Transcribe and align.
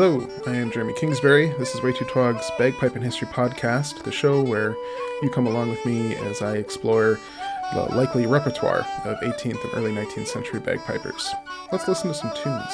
Hello, 0.00 0.24
I 0.46 0.54
am 0.54 0.70
Jeremy 0.70 0.92
Kingsbury. 0.92 1.48
This 1.58 1.74
is 1.74 1.82
Way 1.82 1.92
Too 1.92 2.04
Twog's 2.04 2.48
Bagpipe 2.56 2.94
and 2.94 3.04
History 3.04 3.26
podcast, 3.26 4.04
the 4.04 4.12
show 4.12 4.40
where 4.40 4.76
you 5.22 5.28
come 5.28 5.48
along 5.48 5.70
with 5.70 5.84
me 5.84 6.14
as 6.14 6.40
I 6.40 6.54
explore 6.54 7.18
the 7.74 7.80
likely 7.96 8.24
repertoire 8.24 8.86
of 9.04 9.18
18th 9.18 9.60
and 9.64 9.74
early 9.74 9.90
19th 9.90 10.28
century 10.28 10.60
bagpipers. 10.60 11.28
Let's 11.72 11.88
listen 11.88 12.10
to 12.10 12.14
some 12.14 12.30
tunes. 12.30 12.72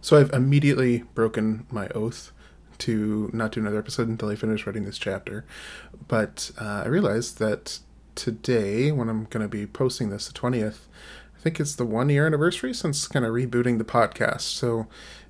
So 0.00 0.16
I've 0.16 0.32
immediately 0.32 1.02
broken 1.12 1.66
my 1.70 1.88
oath 1.88 2.32
to 2.84 3.30
not 3.32 3.52
do 3.52 3.60
another 3.60 3.78
episode 3.78 4.08
until 4.08 4.28
I 4.28 4.36
finish 4.36 4.66
writing 4.66 4.84
this 4.84 4.98
chapter. 4.98 5.44
But 6.06 6.50
uh, 6.60 6.82
I 6.84 6.88
realized 6.88 7.38
that 7.38 7.78
today, 8.14 8.92
when 8.92 9.08
I'm 9.08 9.24
going 9.24 9.42
to 9.42 9.48
be 9.48 9.66
posting 9.66 10.10
this, 10.10 10.28
the 10.28 10.38
20th, 10.38 10.80
I 11.36 11.40
think 11.40 11.60
it's 11.60 11.74
the 11.74 11.86
one 11.86 12.10
year 12.10 12.26
anniversary 12.26 12.74
since 12.74 13.06
kind 13.08 13.24
of 13.24 13.32
rebooting 13.32 13.78
the 13.78 13.84
podcast. 13.84 14.42
So 14.42 14.86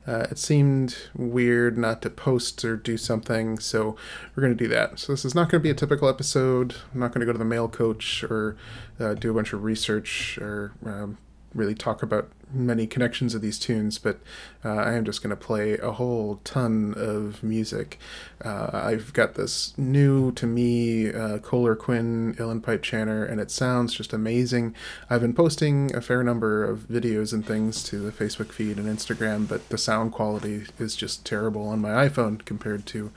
uh, 0.06 0.26
it 0.30 0.38
seemed 0.38 0.96
weird 1.14 1.78
not 1.78 2.02
to 2.02 2.10
post 2.10 2.64
or 2.64 2.76
do 2.76 2.96
something. 2.96 3.58
So 3.58 3.96
we're 4.34 4.42
going 4.42 4.56
to 4.56 4.64
do 4.64 4.68
that. 4.68 4.98
So 4.98 5.12
this 5.12 5.24
is 5.24 5.34
not 5.34 5.48
going 5.48 5.60
to 5.60 5.64
be 5.64 5.70
a 5.70 5.74
typical 5.74 6.08
episode. 6.08 6.74
I'm 6.92 7.00
not 7.00 7.12
going 7.12 7.20
to 7.20 7.26
go 7.26 7.32
to 7.32 7.38
the 7.38 7.44
mail 7.44 7.68
coach 7.68 8.24
or 8.24 8.56
uh, 8.98 9.14
do 9.14 9.30
a 9.30 9.34
bunch 9.34 9.52
of 9.52 9.62
research 9.62 10.38
or 10.38 10.72
um, 10.84 11.18
really 11.54 11.74
talk 11.74 12.02
about 12.02 12.28
many 12.52 12.86
connections 12.86 13.34
of 13.34 13.42
these 13.42 13.58
tunes, 13.58 13.98
but 13.98 14.20
uh, 14.64 14.74
I 14.74 14.94
am 14.94 15.04
just 15.04 15.22
going 15.22 15.30
to 15.30 15.36
play 15.36 15.76
a 15.78 15.92
whole 15.92 16.40
ton 16.44 16.94
of 16.96 17.42
music. 17.42 17.98
Uh, 18.44 18.70
I've 18.72 19.12
got 19.12 19.34
this 19.34 19.76
new 19.76 20.32
to 20.32 20.46
me 20.46 21.08
uh, 21.08 21.38
Koehler 21.38 21.76
Quinn 21.76 22.34
uilleann 22.38 22.62
pipe 22.62 22.82
chanter, 22.82 23.24
and 23.24 23.40
it 23.40 23.50
sounds 23.50 23.94
just 23.94 24.12
amazing. 24.12 24.74
I've 25.10 25.20
been 25.20 25.34
posting 25.34 25.94
a 25.94 26.00
fair 26.00 26.22
number 26.22 26.64
of 26.64 26.80
videos 26.80 27.32
and 27.32 27.44
things 27.44 27.82
to 27.84 27.98
the 27.98 28.12
Facebook 28.12 28.52
feed 28.52 28.78
and 28.78 28.86
Instagram, 28.86 29.48
but 29.48 29.68
the 29.68 29.78
sound 29.78 30.12
quality 30.12 30.64
is 30.78 30.96
just 30.96 31.24
terrible 31.24 31.68
on 31.68 31.80
my 31.80 32.08
iPhone 32.08 32.44
compared 32.44 32.86
to 32.86 33.10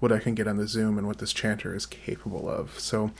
what 0.00 0.10
I 0.10 0.18
can 0.18 0.34
get 0.34 0.48
on 0.48 0.56
the 0.56 0.66
Zoom 0.66 0.98
and 0.98 1.06
what 1.06 1.18
this 1.18 1.32
chanter 1.32 1.74
is 1.74 1.86
capable 1.86 2.48
of. 2.48 2.80
So 2.80 3.12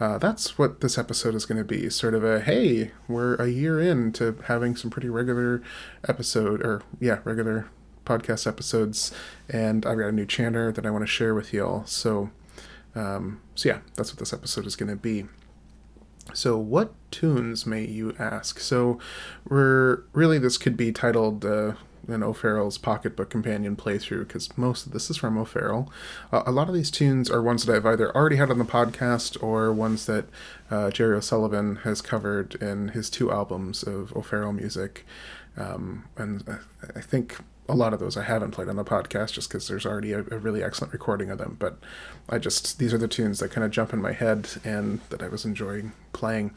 uh, 0.00 0.18
that's 0.18 0.56
what 0.56 0.80
this 0.80 0.96
episode 0.96 1.34
is 1.34 1.44
going 1.44 1.58
to 1.58 1.64
be 1.64 1.90
sort 1.90 2.14
of 2.14 2.24
a 2.24 2.40
hey, 2.40 2.92
we're 3.08 3.34
a 3.34 3.48
year 3.48 3.80
into 3.80 4.36
having 4.46 4.76
some 4.76 4.90
pretty 4.90 5.08
regular 5.08 5.60
episode, 6.08 6.62
or 6.64 6.82
yeah, 7.00 7.18
regular 7.24 7.68
podcast 8.04 8.46
episodes, 8.46 9.12
and 9.48 9.84
I've 9.84 9.98
got 9.98 10.08
a 10.08 10.12
new 10.12 10.26
chanter 10.26 10.72
that 10.72 10.86
I 10.86 10.90
want 10.90 11.02
to 11.02 11.06
share 11.06 11.34
with 11.34 11.52
y'all. 11.52 11.84
So, 11.84 12.30
um, 12.94 13.42
so 13.54 13.68
yeah, 13.68 13.78
that's 13.96 14.12
what 14.12 14.18
this 14.18 14.32
episode 14.32 14.66
is 14.66 14.76
going 14.76 14.88
to 14.88 14.96
be. 14.96 15.26
So, 16.34 16.58
what 16.58 16.92
tunes 17.10 17.66
may 17.66 17.84
you 17.84 18.14
ask? 18.18 18.60
So, 18.60 18.98
we're 19.48 20.02
really 20.12 20.38
this 20.38 20.58
could 20.58 20.76
be 20.76 20.92
titled 20.92 21.44
uh, 21.44 21.72
an 22.08 22.22
O'Farrell's 22.22 22.78
Pocketbook 22.78 23.30
Companion 23.30 23.76
playthrough 23.76 24.26
because 24.26 24.56
most 24.56 24.86
of 24.86 24.92
this 24.92 25.10
is 25.10 25.16
from 25.16 25.38
O'Farrell. 25.38 25.92
Uh, 26.32 26.42
a 26.46 26.52
lot 26.52 26.68
of 26.68 26.74
these 26.74 26.90
tunes 26.90 27.30
are 27.30 27.42
ones 27.42 27.64
that 27.66 27.76
I've 27.76 27.86
either 27.86 28.14
already 28.14 28.36
had 28.36 28.50
on 28.50 28.58
the 28.58 28.64
podcast 28.64 29.40
or 29.42 29.72
ones 29.72 30.06
that 30.06 30.26
uh, 30.70 30.90
Jerry 30.90 31.16
O'Sullivan 31.16 31.76
has 31.76 32.00
covered 32.00 32.54
in 32.56 32.88
his 32.88 33.10
two 33.10 33.30
albums 33.30 33.82
of 33.82 34.14
O'Farrell 34.16 34.52
music. 34.52 35.04
Um, 35.56 36.04
and 36.16 36.58
I 36.94 37.00
think 37.00 37.38
a 37.68 37.74
lot 37.74 37.92
of 37.92 38.00
those 38.00 38.16
I 38.16 38.22
haven't 38.22 38.52
played 38.52 38.68
on 38.68 38.76
the 38.76 38.84
podcast 38.84 39.32
just 39.32 39.48
because 39.48 39.68
there's 39.68 39.84
already 39.84 40.12
a, 40.12 40.20
a, 40.20 40.38
really 40.38 40.62
excellent 40.62 40.92
recording 40.92 41.30
of 41.30 41.38
them. 41.38 41.56
But 41.58 41.78
I 42.28 42.38
just, 42.38 42.78
these 42.78 42.94
are 42.94 42.98
the 42.98 43.08
tunes 43.08 43.40
that 43.40 43.50
kind 43.50 43.64
of 43.64 43.70
jump 43.70 43.92
in 43.92 44.00
my 44.00 44.12
head 44.12 44.48
and 44.64 45.00
that 45.10 45.22
I 45.22 45.28
was 45.28 45.44
enjoying 45.44 45.92
playing. 46.12 46.52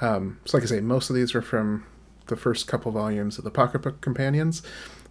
Um, 0.00 0.40
so, 0.44 0.56
like 0.56 0.64
I 0.64 0.66
say, 0.66 0.80
most 0.80 1.08
of 1.08 1.14
these 1.14 1.34
are 1.34 1.42
from 1.42 1.86
the 2.26 2.36
first 2.36 2.66
couple 2.66 2.90
volumes 2.90 3.38
of 3.38 3.44
the 3.44 3.50
Pocketbook 3.50 4.00
Companions. 4.00 4.62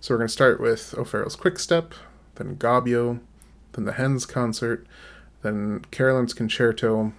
So 0.06 0.14
we're 0.14 0.20
going 0.20 0.28
to 0.28 0.34
start 0.34 0.62
with 0.62 0.94
O'Farrell's 1.00 1.36
Quick 1.36 1.58
Step, 1.58 1.96
then 2.36 2.58
Gaudio, 2.58 3.22
then 3.72 3.86
the 3.86 3.94
Hens 3.94 4.28
Concert, 4.28 4.86
then 5.42 5.84
Carolan's 5.90 6.32
Concerto. 6.32 7.12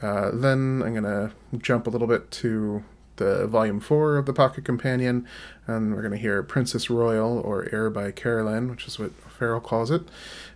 Uh, 0.00 0.30
then 0.32 0.84
I'm 0.84 0.94
going 0.94 1.02
to 1.02 1.32
jump 1.58 1.88
a 1.88 1.90
little 1.90 2.06
bit 2.06 2.30
to 2.30 2.84
the 3.16 3.48
volume 3.48 3.80
four 3.80 4.18
of 4.18 4.26
the 4.26 4.32
Pocket 4.32 4.64
Companion, 4.64 5.26
and 5.66 5.96
we're 5.96 6.02
going 6.02 6.12
to 6.12 6.16
hear 6.16 6.44
Princess 6.44 6.88
Royal 6.88 7.40
or 7.40 7.68
Air 7.72 7.90
by 7.90 8.12
Carolan, 8.12 8.70
which 8.70 8.86
is 8.86 9.00
what 9.00 9.10
Farrell 9.14 9.58
calls 9.58 9.90
it. 9.90 10.02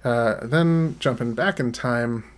Uh, 0.05 0.47
then 0.47 0.95
jumping 1.01 1.35
back 1.35 1.59
in 1.59 1.73
time, 1.73 2.31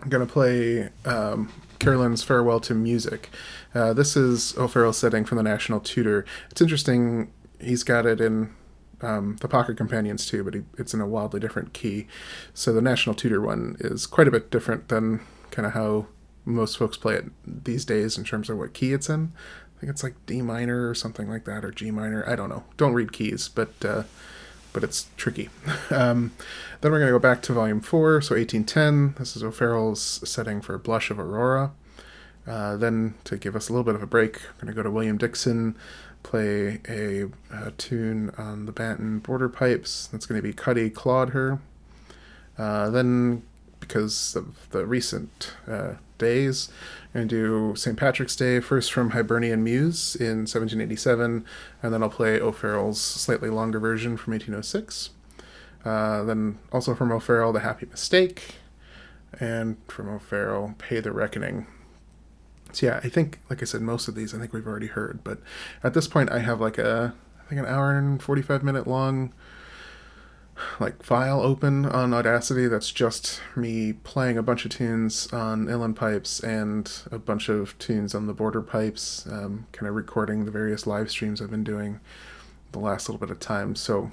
I'm 0.00 0.08
going 0.08 0.26
to 0.26 0.32
play 0.32 0.88
um, 1.04 1.52
Carolan's 1.78 2.24
Farewell 2.24 2.58
to 2.58 2.74
Music. 2.74 3.30
Uh, 3.72 3.92
this 3.92 4.16
is 4.16 4.58
O'Farrell's 4.58 4.98
setting 4.98 5.24
from 5.24 5.36
the 5.36 5.44
National 5.44 5.78
Tutor. 5.78 6.24
It's 6.50 6.60
interesting 6.60 7.30
he's 7.62 7.84
got 7.84 8.06
it 8.06 8.20
in 8.20 8.54
um, 9.00 9.36
the 9.40 9.48
Pocket 9.48 9.76
Companions 9.76 10.26
too, 10.26 10.44
but 10.44 10.54
he, 10.54 10.62
it's 10.78 10.94
in 10.94 11.00
a 11.00 11.06
wildly 11.06 11.40
different 11.40 11.72
key. 11.72 12.06
So 12.54 12.72
the 12.72 12.82
National 12.82 13.14
Tutor 13.14 13.40
one 13.40 13.76
is 13.80 14.06
quite 14.06 14.28
a 14.28 14.30
bit 14.30 14.50
different 14.50 14.88
than 14.88 15.20
kind 15.50 15.66
of 15.66 15.72
how 15.72 16.06
most 16.44 16.78
folks 16.78 16.96
play 16.96 17.14
it 17.14 17.26
these 17.46 17.84
days 17.84 18.18
in 18.18 18.24
terms 18.24 18.50
of 18.50 18.58
what 18.58 18.74
key 18.74 18.92
it's 18.92 19.08
in. 19.08 19.32
I 19.76 19.80
think 19.80 19.90
it's 19.90 20.02
like 20.02 20.14
D 20.26 20.42
minor 20.42 20.88
or 20.88 20.94
something 20.94 21.28
like 21.28 21.44
that, 21.44 21.64
or 21.64 21.70
G 21.70 21.90
minor. 21.90 22.28
I 22.28 22.36
don't 22.36 22.48
know. 22.48 22.64
Don't 22.76 22.94
read 22.94 23.12
keys, 23.12 23.48
but 23.48 23.72
uh, 23.84 24.04
but 24.72 24.84
it's 24.84 25.08
tricky. 25.16 25.50
um, 25.90 26.32
then 26.80 26.92
we're 26.92 26.98
going 26.98 27.08
to 27.08 27.18
go 27.18 27.18
back 27.18 27.42
to 27.42 27.52
Volume 27.52 27.80
Four, 27.80 28.20
so 28.20 28.34
1810. 28.36 29.16
This 29.18 29.36
is 29.36 29.42
O'Farrell's 29.42 30.28
setting 30.28 30.60
for 30.60 30.78
Blush 30.78 31.10
of 31.10 31.18
Aurora. 31.18 31.72
Uh, 32.46 32.76
then 32.76 33.14
to 33.24 33.36
give 33.36 33.54
us 33.54 33.68
a 33.68 33.72
little 33.72 33.84
bit 33.84 33.94
of 33.94 34.02
a 34.02 34.06
break, 34.06 34.40
we're 34.42 34.66
going 34.66 34.66
to 34.66 34.72
go 34.72 34.82
to 34.82 34.90
William 34.90 35.16
Dixon, 35.16 35.76
play 36.22 36.80
a, 36.88 37.26
a, 37.52 37.70
tune 37.72 38.30
on 38.36 38.66
the 38.66 38.72
Banton 38.72 39.22
border 39.22 39.48
pipes. 39.48 40.08
That's 40.08 40.26
going 40.26 40.40
to 40.40 40.42
be 40.42 40.52
Cuddy 40.52 40.90
Clawed 40.90 41.30
Her. 41.30 41.60
Uh, 42.58 42.90
then, 42.90 43.42
because 43.80 44.36
of 44.36 44.68
the 44.70 44.86
recent 44.86 45.54
uh, 45.68 45.94
days, 46.18 46.68
I'm 47.14 47.22
going 47.22 47.28
to 47.28 47.34
do 47.70 47.76
St. 47.76 47.96
Patrick's 47.96 48.36
Day 48.36 48.60
first 48.60 48.92
from 48.92 49.10
Hibernian 49.10 49.62
Muse 49.62 50.16
in 50.16 50.40
1787, 50.46 51.44
and 51.82 51.94
then 51.94 52.02
I'll 52.02 52.10
play 52.10 52.40
O'Farrell's 52.40 53.00
slightly 53.00 53.50
longer 53.50 53.78
version 53.78 54.16
from 54.16 54.32
1806. 54.32 55.10
Uh, 55.84 56.22
then 56.24 56.58
also 56.72 56.94
from 56.94 57.10
O'Farrell, 57.10 57.52
The 57.52 57.60
Happy 57.60 57.86
Mistake, 57.86 58.56
and 59.38 59.76
from 59.88 60.08
O'Farrell, 60.08 60.74
Pay 60.78 61.00
the 61.00 61.12
Reckoning 61.12 61.66
so 62.72 62.86
yeah, 62.86 63.00
I 63.02 63.08
think, 63.08 63.38
like 63.50 63.62
I 63.62 63.64
said, 63.64 63.82
most 63.82 64.08
of 64.08 64.14
these 64.14 64.34
I 64.34 64.38
think 64.38 64.52
we've 64.52 64.66
already 64.66 64.86
heard, 64.88 65.22
but 65.24 65.38
at 65.82 65.94
this 65.94 66.08
point 66.08 66.30
I 66.30 66.40
have 66.40 66.60
like 66.60 66.78
a, 66.78 67.14
I 67.40 67.48
think 67.48 67.60
an 67.60 67.66
hour 67.66 67.96
and 67.96 68.22
forty 68.22 68.42
five 68.42 68.62
minute 68.62 68.86
long, 68.86 69.32
like 70.80 71.02
file 71.02 71.40
open 71.40 71.86
on 71.86 72.14
Audacity 72.14 72.66
that's 72.68 72.90
just 72.90 73.40
me 73.56 73.92
playing 73.92 74.38
a 74.38 74.42
bunch 74.42 74.64
of 74.64 74.70
tunes 74.70 75.26
on 75.32 75.66
uilleann 75.66 75.94
pipes 75.94 76.40
and 76.40 76.90
a 77.10 77.18
bunch 77.18 77.48
of 77.48 77.78
tunes 77.78 78.14
on 78.14 78.26
the 78.26 78.34
border 78.34 78.62
pipes, 78.62 79.26
um, 79.30 79.66
kind 79.72 79.88
of 79.88 79.94
recording 79.94 80.44
the 80.44 80.50
various 80.50 80.86
live 80.86 81.10
streams 81.10 81.40
I've 81.40 81.50
been 81.50 81.64
doing 81.64 82.00
the 82.72 82.78
last 82.78 83.08
little 83.08 83.20
bit 83.20 83.30
of 83.30 83.38
time. 83.38 83.74
So 83.74 84.10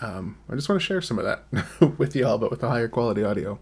um, 0.00 0.36
I 0.50 0.54
just 0.54 0.68
want 0.68 0.80
to 0.80 0.86
share 0.86 1.00
some 1.00 1.18
of 1.18 1.24
that 1.24 1.98
with 1.98 2.16
y'all, 2.16 2.38
but 2.38 2.50
with 2.50 2.62
a 2.62 2.68
higher 2.68 2.88
quality 2.88 3.22
audio. 3.22 3.58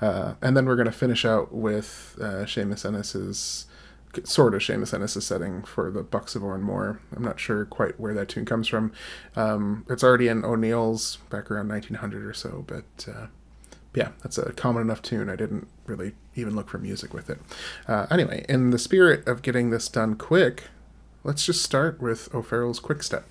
Uh, 0.00 0.34
and 0.42 0.56
then 0.56 0.66
we're 0.66 0.76
going 0.76 0.86
to 0.86 0.92
finish 0.92 1.24
out 1.24 1.52
with 1.52 2.16
uh, 2.20 2.44
Seamus 2.44 2.84
Ennis's 2.84 3.66
sort 4.24 4.54
of 4.54 4.60
Seamus 4.60 4.94
Ennis' 4.94 5.24
setting 5.24 5.62
for 5.62 5.90
the 5.90 6.02
Bucks 6.02 6.34
of 6.34 6.42
Oranmore. 6.42 6.98
I'm 7.14 7.24
not 7.24 7.40
sure 7.40 7.64
quite 7.64 7.98
where 8.00 8.14
that 8.14 8.28
tune 8.28 8.44
comes 8.44 8.68
from. 8.68 8.92
Um, 9.36 9.84
it's 9.88 10.04
already 10.04 10.28
in 10.28 10.44
O'Neill's 10.44 11.16
back 11.30 11.50
around 11.50 11.68
1900 11.68 12.24
or 12.24 12.32
so, 12.32 12.64
but 12.66 13.06
uh, 13.08 13.26
yeah, 13.94 14.10
that's 14.22 14.38
a 14.38 14.52
common 14.52 14.82
enough 14.82 15.02
tune. 15.02 15.28
I 15.28 15.36
didn't 15.36 15.68
really 15.86 16.14
even 16.34 16.54
look 16.54 16.68
for 16.68 16.78
music 16.78 17.12
with 17.12 17.30
it. 17.30 17.38
Uh, 17.86 18.06
anyway, 18.10 18.44
in 18.48 18.70
the 18.70 18.78
spirit 18.78 19.26
of 19.26 19.42
getting 19.42 19.70
this 19.70 19.88
done 19.88 20.14
quick, 20.14 20.64
let's 21.24 21.44
just 21.44 21.62
start 21.62 22.00
with 22.00 22.32
O'Farrell's 22.34 22.80
Quick 22.80 23.02
Step. 23.02 23.26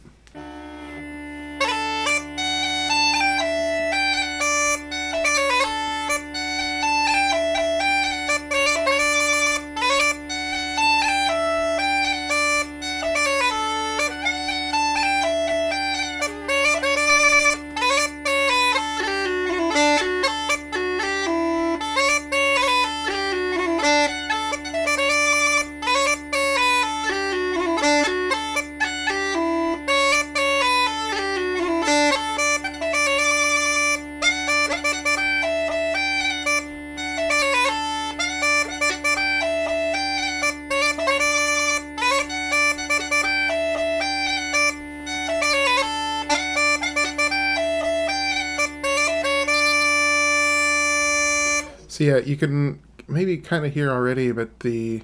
So 51.97 52.03
yeah, 52.03 52.17
you 52.17 52.37
can 52.37 52.79
maybe 53.07 53.37
kind 53.37 53.65
of 53.65 53.73
hear 53.73 53.89
already, 53.89 54.31
but 54.31 54.59
the 54.59 55.01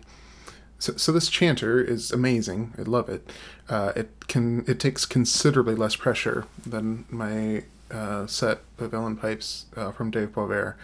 so, 0.78 0.95
so 0.95 1.12
this 1.12 1.28
chanter 1.28 1.81
is 1.81 2.12
amazing. 2.12 2.72
I 2.78 2.84
love 2.84 3.10
it. 3.10 3.31
Uh, 3.68 3.94
it 3.95 4.28
can 4.28 4.63
it 4.68 4.80
takes 4.80 5.07
considerably 5.07 5.74
less 5.74 5.95
pressure 5.95 6.45
than 6.63 7.06
my 7.10 7.63
uh, 7.90 8.28
set 8.28 8.60
of 8.78 8.92
uilleann 8.92 9.19
pipes 9.19 9.66
uh, 9.75 9.92
from 9.92 10.12
Dave 10.12 10.34
Povair, 10.34 10.75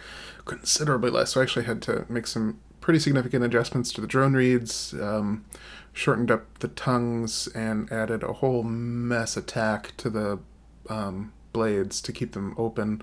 considerably 0.46 1.10
less. 1.10 1.34
So 1.34 1.40
I 1.40 1.44
actually 1.44 1.66
had 1.66 1.80
to 1.82 2.06
make 2.08 2.26
some 2.26 2.58
pretty 2.80 2.98
significant 2.98 3.44
adjustments 3.44 3.92
to 3.92 4.00
the 4.00 4.08
drone 4.08 4.32
reeds, 4.32 4.92
um, 4.94 5.44
shortened 5.92 6.32
up 6.32 6.58
the 6.58 6.66
tongues, 6.66 7.46
and 7.54 7.88
added 7.92 8.24
a 8.24 8.32
whole 8.32 8.64
mess 8.64 9.36
attack 9.36 9.96
to 9.98 10.10
the 10.10 10.40
um, 10.88 11.32
blades 11.52 12.00
to 12.02 12.12
keep 12.12 12.32
them 12.32 12.54
open 12.56 13.02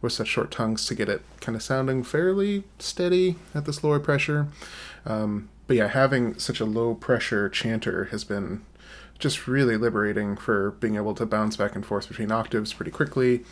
with 0.00 0.12
such 0.12 0.28
short 0.28 0.50
tongues 0.50 0.86
to 0.86 0.94
get 0.94 1.08
it 1.08 1.22
kind 1.40 1.56
of 1.56 1.62
sounding 1.62 2.02
fairly 2.02 2.64
steady 2.78 3.36
at 3.54 3.64
this 3.64 3.82
lower 3.82 4.00
pressure. 4.00 4.48
Um, 5.04 5.48
but 5.66 5.76
yeah, 5.76 5.88
having 5.88 6.38
such 6.38 6.60
a 6.60 6.64
low 6.64 6.94
pressure 6.94 7.48
chanter 7.48 8.06
has 8.06 8.24
been 8.24 8.64
just 9.18 9.46
really 9.46 9.76
liberating 9.76 10.36
for 10.36 10.72
being 10.72 10.96
able 10.96 11.14
to 11.14 11.26
bounce 11.26 11.56
back 11.56 11.74
and 11.74 11.84
forth 11.84 12.08
between 12.08 12.30
octaves 12.30 12.72
pretty 12.72 12.90
quickly. 12.90 13.44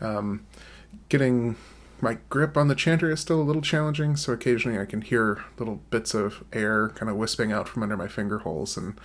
Um, 0.00 0.46
getting 1.08 1.56
my 2.00 2.18
grip 2.30 2.56
on 2.56 2.68
the 2.68 2.74
chanter 2.74 3.10
is 3.10 3.20
still 3.20 3.40
a 3.40 3.44
little 3.44 3.62
challenging, 3.62 4.16
so 4.16 4.32
occasionally 4.32 4.78
I 4.78 4.86
can 4.86 5.02
hear 5.02 5.44
little 5.58 5.80
bits 5.90 6.14
of 6.14 6.42
air 6.52 6.88
kind 6.90 7.10
of 7.10 7.16
wisping 7.16 7.52
out 7.52 7.68
from 7.68 7.82
under 7.82 7.96
my 7.96 8.08
finger 8.08 8.38
holes, 8.38 8.76
and 8.76 8.98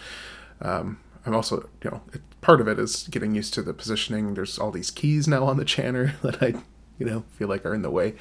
um, 0.61 0.99
I'm 1.25 1.35
also, 1.35 1.69
you 1.83 1.91
know, 1.91 2.01
it, 2.13 2.21
part 2.41 2.61
of 2.61 2.67
it 2.67 2.77
is 2.77 3.07
getting 3.09 3.33
used 3.35 3.53
to 3.55 3.61
the 3.61 3.73
positioning. 3.73 4.33
There's 4.33 4.59
all 4.59 4.71
these 4.71 4.91
keys 4.91 5.27
now 5.27 5.45
on 5.45 5.57
the 5.57 5.65
chanter 5.65 6.15
that 6.21 6.41
I, 6.41 6.55
you 6.99 7.05
know, 7.05 7.23
feel 7.31 7.47
like 7.47 7.65
are 7.65 7.73
in 7.73 7.81
the 7.81 7.89
way. 7.89 8.15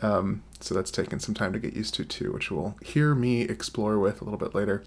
Um, 0.00 0.42
so 0.60 0.74
that's 0.74 0.90
taken 0.90 1.20
some 1.20 1.34
time 1.34 1.52
to 1.52 1.58
get 1.58 1.74
used 1.74 1.94
to 1.94 2.04
too, 2.04 2.32
which 2.32 2.50
we'll 2.50 2.76
hear 2.82 3.14
me 3.14 3.42
explore 3.42 3.98
with 3.98 4.20
a 4.20 4.24
little 4.24 4.38
bit 4.38 4.54
later. 4.54 4.84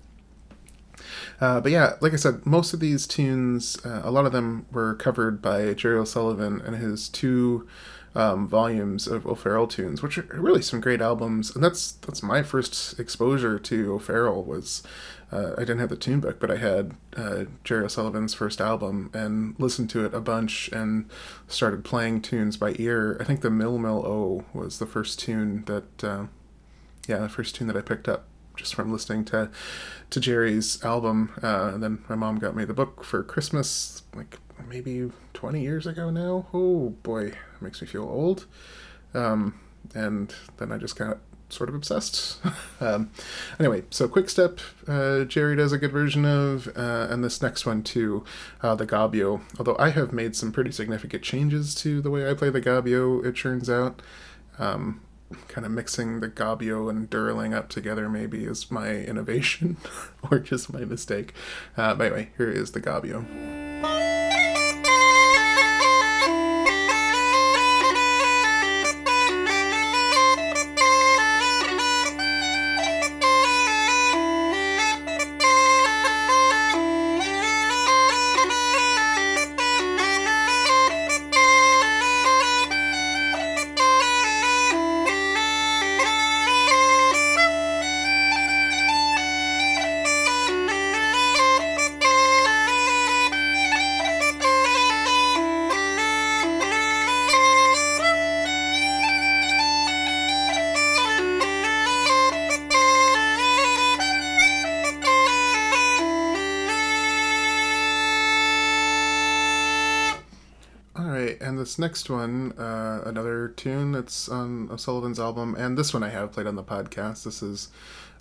Uh, 1.40 1.62
but 1.62 1.72
yeah, 1.72 1.94
like 2.02 2.14
I 2.14 2.18
said, 2.18 2.46
most 2.46 2.74
of 2.74 2.80
these 2.80 3.08
tunes, 3.08 3.78
uh, 3.86 4.02
a 4.04 4.12
lot 4.12 4.26
of 4.26 4.32
them 4.32 4.66
were 4.72 4.96
covered 4.96 5.42
by 5.42 5.74
Jerry 5.74 5.98
O'Sullivan 5.98 6.62
and 6.62 6.76
his 6.76 7.10
two 7.10 7.68
um, 8.16 8.48
volumes 8.48 9.08
of 9.08 9.28
O'Farrell 9.28 9.68
tunes, 9.68 10.02
which 10.02 10.18
are 10.18 10.28
really 10.32 10.62
some 10.62 10.80
great 10.80 11.02
albums. 11.02 11.54
And 11.54 11.64
that's 11.64 11.92
that's 11.92 12.24
my 12.24 12.44
first 12.44 12.98
exposure 13.00 13.60
to 13.60 13.94
O'Farrell 13.94 14.44
was 14.44 14.84
uh, 15.32 15.54
I 15.58 15.62
didn't 15.62 15.80
have 15.80 15.90
the 15.90 15.98
tune 15.98 16.22
book, 16.22 16.40
but 16.40 16.50
I 16.50 16.58
had 16.58 16.94
uh, 17.18 17.46
Jerry 17.64 17.84
O'Sullivan's 17.84 18.34
first 18.34 18.62
album 18.62 19.10
and 19.14 19.56
listened 19.58 19.90
to 19.92 20.06
it 20.06 20.14
a 20.14 20.22
bunch 20.22 20.70
and 20.70 21.10
started 21.48 21.84
playing 21.84 22.22
tunes 22.22 22.58
by 22.58 22.76
ear. 22.78 23.18
I 23.20 23.26
think 23.26 23.42
the 23.42 23.50
Mill 23.50 23.78
Mill 23.78 24.06
O 24.06 24.46
was 24.54 24.80
the 24.80 24.86
first 24.86 25.20
tune 25.20 25.66
that, 25.66 26.04
uh, 26.04 26.26
yeah, 27.08 27.18
the 27.18 27.30
first 27.30 27.56
tune 27.56 27.68
that 27.68 27.76
I 27.78 27.82
picked 27.82 28.08
up 28.08 28.28
just 28.56 28.76
from 28.76 28.92
listening 28.92 29.26
to 29.26 29.50
to 30.10 30.20
Jerry's 30.20 30.84
album. 30.84 31.32
Uh, 31.42 31.72
and 31.74 31.84
then 31.84 32.04
my 32.08 32.16
mom 32.16 32.40
got 32.40 32.56
me 32.56 32.66
the 32.66 32.74
book 32.74 33.04
for 33.04 33.24
Christmas, 33.24 34.04
like 34.16 34.40
maybe 34.68 35.12
20 35.34 35.62
years 35.62 35.86
ago 35.88 36.10
now. 36.10 36.48
Oh 36.54 36.90
boy, 37.04 37.34
makes 37.62 37.82
me 37.82 37.88
feel 37.88 38.04
old. 38.04 38.46
Um, 39.14 39.60
and 39.94 40.34
then 40.58 40.72
I 40.72 40.78
just 40.78 40.96
got 40.96 41.20
sort 41.50 41.70
of 41.70 41.76
obsessed. 41.76 42.40
um, 42.82 43.12
anyway, 43.60 43.84
so 43.90 44.08
Quick 44.08 44.30
Step, 44.30 44.60
uh, 44.88 45.24
Jerry 45.26 45.56
does 45.56 45.72
a 45.72 45.78
good 45.78 45.92
version 45.92 46.26
of, 46.26 46.68
uh, 46.76 47.08
and 47.10 47.24
this 47.24 47.42
next 47.42 47.66
one 47.66 47.84
too, 47.84 48.24
uh, 48.62 48.76
the 48.76 48.88
Gabbio. 48.88 49.42
Although 49.58 49.76
I 49.78 49.90
have 49.90 50.12
made 50.12 50.36
some 50.36 50.52
pretty 50.52 50.72
significant 50.72 51.24
changes 51.24 51.76
to 51.76 52.02
the 52.02 52.10
way 52.10 52.30
I 52.30 52.34
play 52.34 52.50
the 52.50 52.62
Gabbio, 52.62 53.24
it 53.26 53.38
turns 53.38 53.70
out. 53.70 54.02
Um, 54.58 55.02
kind 55.48 55.66
of 55.66 55.72
mixing 55.72 56.20
the 56.20 56.30
Gabbio 56.30 56.90
and 56.90 57.10
Durling 57.10 57.54
up 57.54 57.70
together 57.70 58.10
maybe 58.10 58.46
is 58.46 58.72
my 58.72 58.90
innovation 58.90 59.78
or 60.32 60.40
just 60.40 60.72
my 60.72 60.86
mistake. 60.86 61.34
Uh, 61.78 61.96
but 61.96 62.08
anyway, 62.08 62.30
here 62.38 62.50
is 62.50 62.72
the 62.72 62.82
Gabbio. 62.82 63.95
Next 111.80 112.10
one, 112.10 112.54
uh, 112.58 113.02
another 113.06 113.50
tune 113.50 113.92
that's 113.92 114.30
on 114.30 114.70
O'Sullivan's 114.72 115.20
album, 115.20 115.56
and 115.56 115.78
this 115.78 115.94
one 115.94 116.04
I 116.04 116.10
have 116.10 116.32
played 116.32 116.48
on 116.48 116.56
the 116.56 116.64
podcast. 116.64 117.24
This 117.24 117.42
is 117.42 117.70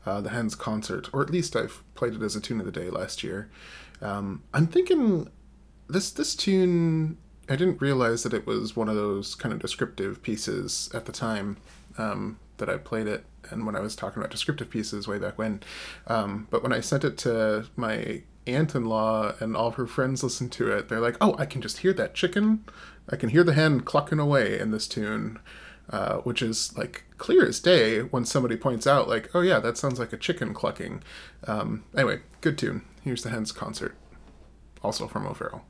uh, 0.06 0.20
the 0.20 0.30
Hens 0.30 0.54
Concert, 0.54 1.08
or 1.12 1.22
at 1.22 1.30
least 1.30 1.56
I've 1.56 1.82
played 1.94 2.14
it 2.14 2.22
as 2.22 2.36
a 2.36 2.40
tune 2.40 2.60
of 2.60 2.66
the 2.66 2.72
day 2.72 2.90
last 2.90 3.22
year. 3.22 3.50
Um, 4.00 4.42
I'm 4.52 4.66
thinking 4.66 5.30
this 5.88 6.10
this 6.10 6.34
tune. 6.34 7.18
I 7.48 7.56
didn't 7.56 7.80
realize 7.80 8.22
that 8.22 8.32
it 8.32 8.46
was 8.46 8.74
one 8.74 8.88
of 8.88 8.96
those 8.96 9.34
kind 9.34 9.52
of 9.52 9.60
descriptive 9.60 10.22
pieces 10.22 10.90
at 10.94 11.04
the 11.04 11.12
time 11.12 11.58
um, 11.98 12.38
that 12.56 12.70
I 12.70 12.78
played 12.78 13.06
it, 13.06 13.24
and 13.50 13.66
when 13.66 13.76
I 13.76 13.80
was 13.80 13.94
talking 13.94 14.22
about 14.22 14.30
descriptive 14.30 14.70
pieces 14.70 15.06
way 15.06 15.18
back 15.18 15.38
when. 15.38 15.62
Um, 16.06 16.48
but 16.50 16.62
when 16.62 16.72
I 16.72 16.80
sent 16.80 17.04
it 17.04 17.18
to 17.18 17.66
my 17.76 18.22
aunt-in-law 18.46 19.34
and 19.40 19.56
all 19.56 19.68
of 19.68 19.74
her 19.76 19.86
friends 19.86 20.22
listen 20.22 20.48
to 20.50 20.70
it, 20.70 20.88
they're 20.88 21.00
like, 21.00 21.16
"Oh, 21.20 21.34
I 21.38 21.46
can 21.46 21.62
just 21.62 21.78
hear 21.78 21.92
that 21.94 22.14
chicken 22.14 22.64
I 23.08 23.16
can 23.16 23.28
hear 23.28 23.44
the 23.44 23.54
hen 23.54 23.80
clucking 23.80 24.18
away 24.18 24.58
in 24.58 24.70
this 24.70 24.88
tune, 24.88 25.38
uh, 25.90 26.18
which 26.18 26.40
is 26.42 26.76
like 26.76 27.04
clear 27.18 27.46
as 27.46 27.60
day 27.60 28.00
when 28.00 28.24
somebody 28.24 28.56
points 28.56 28.86
out, 28.86 29.08
like, 29.08 29.30
oh 29.34 29.40
yeah, 29.40 29.58
that 29.60 29.76
sounds 29.76 29.98
like 29.98 30.12
a 30.12 30.16
chicken 30.16 30.54
clucking. 30.54 31.02
Um, 31.46 31.84
anyway, 31.94 32.20
good 32.40 32.56
tune. 32.56 32.82
Here's 33.02 33.22
the 33.22 33.30
Hens 33.30 33.52
concert, 33.52 33.94
also 34.82 35.06
from 35.06 35.26
O'Farrell. 35.26 35.64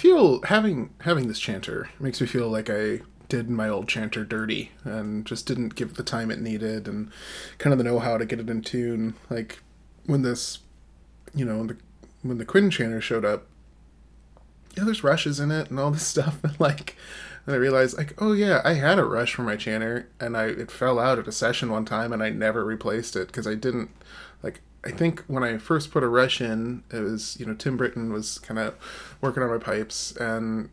Feel 0.00 0.40
having 0.44 0.90
having 1.02 1.28
this 1.28 1.38
chanter 1.38 1.90
makes 2.00 2.20
me 2.20 2.26
feel 2.26 2.48
like 2.48 2.70
I 2.70 3.00
did 3.28 3.50
my 3.50 3.68
old 3.68 3.86
chanter 3.86 4.24
dirty 4.24 4.72
and 4.82 5.26
just 5.26 5.46
didn't 5.46 5.74
give 5.74 5.90
it 5.90 5.96
the 5.96 6.02
time 6.02 6.30
it 6.30 6.40
needed 6.40 6.88
and 6.88 7.10
kind 7.58 7.72
of 7.72 7.78
the 7.78 7.84
know 7.84 7.98
how 7.98 8.16
to 8.16 8.24
get 8.24 8.40
it 8.40 8.48
in 8.48 8.62
tune. 8.62 9.14
Like 9.28 9.60
when 10.06 10.22
this, 10.22 10.60
you 11.34 11.44
know, 11.44 11.58
when 11.58 11.66
the 11.68 11.76
when 12.22 12.38
the 12.38 12.46
Quinn 12.46 12.70
chanter 12.70 13.00
showed 13.00 13.26
up, 13.26 13.46
yeah, 14.76 14.84
there's 14.84 15.04
rushes 15.04 15.38
in 15.38 15.50
it 15.50 15.70
and 15.70 15.78
all 15.78 15.90
this 15.90 16.06
stuff, 16.14 16.42
and 16.42 16.58
like. 16.58 16.96
And 17.46 17.54
I 17.54 17.58
realized, 17.58 17.96
like, 17.96 18.12
oh 18.18 18.34
yeah, 18.34 18.60
I 18.66 18.74
had 18.74 18.98
a 18.98 19.04
rush 19.04 19.34
for 19.34 19.42
my 19.42 19.56
chanter, 19.56 20.10
and 20.20 20.36
I 20.36 20.48
it 20.48 20.70
fell 20.70 20.98
out 20.98 21.18
at 21.18 21.26
a 21.26 21.32
session 21.32 21.70
one 21.70 21.86
time, 21.86 22.12
and 22.12 22.22
I 22.22 22.28
never 22.28 22.66
replaced 22.66 23.16
it 23.16 23.28
because 23.28 23.46
I 23.46 23.54
didn't, 23.54 23.88
like, 24.42 24.60
I 24.84 24.90
think 24.90 25.24
when 25.26 25.42
I 25.42 25.58
first 25.58 25.90
put 25.90 26.02
a 26.02 26.08
rush 26.08 26.40
in, 26.40 26.84
it 26.90 27.00
was 27.00 27.38
you 27.38 27.46
know 27.46 27.54
Tim 27.54 27.76
Britton 27.76 28.12
was 28.12 28.38
kind 28.38 28.58
of 28.58 28.74
working 29.20 29.42
on 29.42 29.50
my 29.50 29.58
pipes, 29.58 30.12
and 30.16 30.70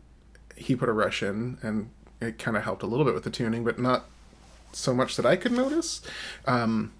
he 0.56 0.74
put 0.74 0.88
a 0.88 0.92
rush 0.92 1.22
in, 1.22 1.58
and 1.62 1.90
it 2.20 2.38
kind 2.38 2.56
of 2.56 2.64
helped 2.64 2.82
a 2.82 2.86
little 2.86 3.04
bit 3.04 3.14
with 3.14 3.24
the 3.24 3.30
tuning, 3.30 3.64
but 3.64 3.78
not 3.78 4.06
so 4.72 4.94
much 4.94 5.16
that 5.16 5.26
I 5.26 5.36
could 5.36 5.52
notice. 5.52 6.00
Um, 6.46 6.92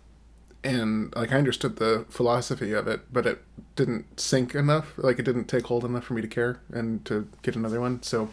and 0.64 1.14
like 1.14 1.32
I 1.32 1.36
understood 1.36 1.76
the 1.76 2.04
philosophy 2.08 2.72
of 2.72 2.88
it, 2.88 3.12
but 3.12 3.26
it 3.26 3.42
didn't 3.76 4.20
sink 4.20 4.54
enough. 4.54 4.94
Like 4.96 5.18
it 5.18 5.24
didn't 5.24 5.46
take 5.46 5.66
hold 5.66 5.84
enough 5.84 6.04
for 6.04 6.14
me 6.14 6.22
to 6.22 6.28
care 6.28 6.60
and 6.72 7.04
to 7.06 7.28
get 7.42 7.56
another 7.56 7.80
one. 7.80 8.02
So 8.02 8.30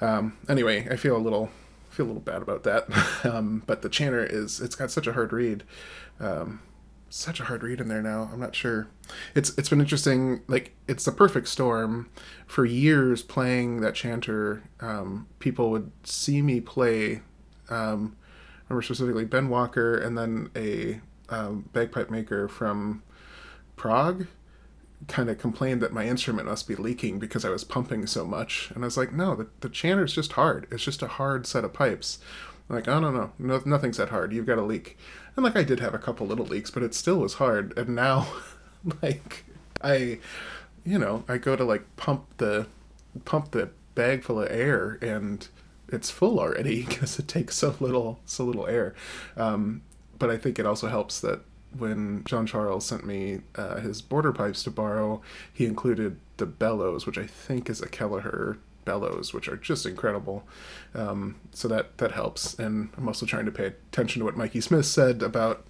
um, 0.00 0.36
anyway, 0.48 0.86
I 0.90 0.96
feel 0.96 1.16
a 1.16 1.18
little 1.18 1.50
feel 1.90 2.06
a 2.06 2.08
little 2.08 2.22
bad 2.22 2.42
about 2.42 2.64
that. 2.64 3.24
um, 3.24 3.62
but 3.66 3.82
the 3.82 3.88
chanter 3.88 4.24
is 4.24 4.60
it's 4.60 4.74
got 4.74 4.90
such 4.90 5.06
a 5.06 5.12
hard 5.12 5.32
reed. 5.32 5.62
Um, 6.20 6.60
such 7.08 7.40
a 7.40 7.44
hard 7.44 7.62
reed 7.62 7.80
in 7.80 7.88
there 7.88 8.02
now. 8.02 8.28
I'm 8.32 8.40
not 8.40 8.54
sure. 8.54 8.88
It's 9.34 9.56
it's 9.56 9.68
been 9.68 9.80
interesting. 9.80 10.42
Like 10.48 10.74
it's 10.88 11.04
the 11.04 11.12
perfect 11.12 11.48
storm. 11.48 12.08
For 12.46 12.64
years 12.64 13.22
playing 13.22 13.80
that 13.80 13.94
chanter, 13.94 14.62
um, 14.80 15.28
people 15.38 15.70
would 15.70 15.90
see 16.02 16.42
me 16.42 16.60
play. 16.60 17.22
Um, 17.68 18.16
I 18.16 18.72
remember 18.72 18.82
specifically 18.82 19.24
Ben 19.24 19.48
Walker 19.48 19.96
and 19.96 20.16
then 20.16 20.50
a 20.56 21.00
um, 21.28 21.68
bagpipe 21.72 22.10
maker 22.10 22.48
from 22.48 23.02
Prague 23.76 24.26
kind 25.08 25.28
of 25.28 25.38
complained 25.38 25.82
that 25.82 25.92
my 25.92 26.06
instrument 26.06 26.48
must 26.48 26.66
be 26.66 26.74
leaking 26.76 27.18
because 27.18 27.44
I 27.44 27.50
was 27.50 27.64
pumping 27.64 28.06
so 28.06 28.24
much. 28.24 28.70
And 28.74 28.84
I 28.84 28.86
was 28.86 28.96
like, 28.96 29.12
no, 29.12 29.34
the, 29.34 29.48
the 29.60 29.68
chanter's 29.68 30.14
just 30.14 30.32
hard. 30.32 30.66
It's 30.70 30.84
just 30.84 31.02
a 31.02 31.08
hard 31.08 31.46
set 31.46 31.64
of 31.64 31.72
pipes. 31.72 32.18
I'm 32.68 32.76
like, 32.76 32.88
oh, 32.88 33.00
no, 33.00 33.10
no, 33.10 33.32
no, 33.38 33.62
nothing's 33.66 33.98
that 33.98 34.08
hard. 34.08 34.32
You've 34.32 34.46
got 34.46 34.58
a 34.58 34.62
leak. 34.62 34.96
And 35.36 35.44
like, 35.44 35.56
I 35.56 35.64
did 35.64 35.80
have 35.80 35.94
a 35.94 35.98
couple 35.98 36.26
little 36.26 36.46
leaks, 36.46 36.70
but 36.70 36.82
it 36.82 36.94
still 36.94 37.18
was 37.18 37.34
hard. 37.34 37.76
And 37.76 37.94
now, 37.94 38.28
like, 39.02 39.44
I, 39.82 40.18
you 40.84 40.98
know, 40.98 41.24
I 41.28 41.38
go 41.38 41.56
to 41.56 41.64
like 41.64 41.84
pump 41.96 42.26
the, 42.38 42.66
pump 43.24 43.50
the 43.50 43.70
bag 43.94 44.22
full 44.22 44.40
of 44.40 44.50
air 44.50 44.98
and 45.00 45.46
it's 45.88 46.10
full 46.10 46.40
already 46.40 46.84
because 46.88 47.18
it 47.18 47.28
takes 47.28 47.56
so 47.56 47.74
little, 47.80 48.20
so 48.24 48.44
little 48.44 48.66
air. 48.66 48.94
Um, 49.36 49.82
but 50.18 50.30
I 50.30 50.36
think 50.36 50.58
it 50.58 50.66
also 50.66 50.88
helps 50.88 51.20
that 51.20 51.40
when 51.76 52.22
John 52.24 52.46
Charles 52.46 52.86
sent 52.86 53.04
me 53.04 53.40
uh, 53.56 53.80
his 53.80 54.00
border 54.00 54.32
pipes 54.32 54.62
to 54.62 54.70
borrow, 54.70 55.20
he 55.52 55.66
included 55.66 56.18
the 56.36 56.46
bellows, 56.46 57.06
which 57.06 57.18
I 57.18 57.26
think 57.26 57.68
is 57.68 57.80
a 57.80 57.88
Kelleher 57.88 58.58
bellows, 58.84 59.32
which 59.32 59.48
are 59.48 59.56
just 59.56 59.86
incredible. 59.86 60.44
Um, 60.94 61.36
so 61.52 61.68
that 61.68 61.98
that 61.98 62.12
helps. 62.12 62.54
And 62.58 62.90
I'm 62.96 63.08
also 63.08 63.26
trying 63.26 63.46
to 63.46 63.52
pay 63.52 63.66
attention 63.66 64.20
to 64.20 64.24
what 64.24 64.36
Mikey 64.36 64.60
Smith 64.60 64.86
said 64.86 65.22
about 65.22 65.64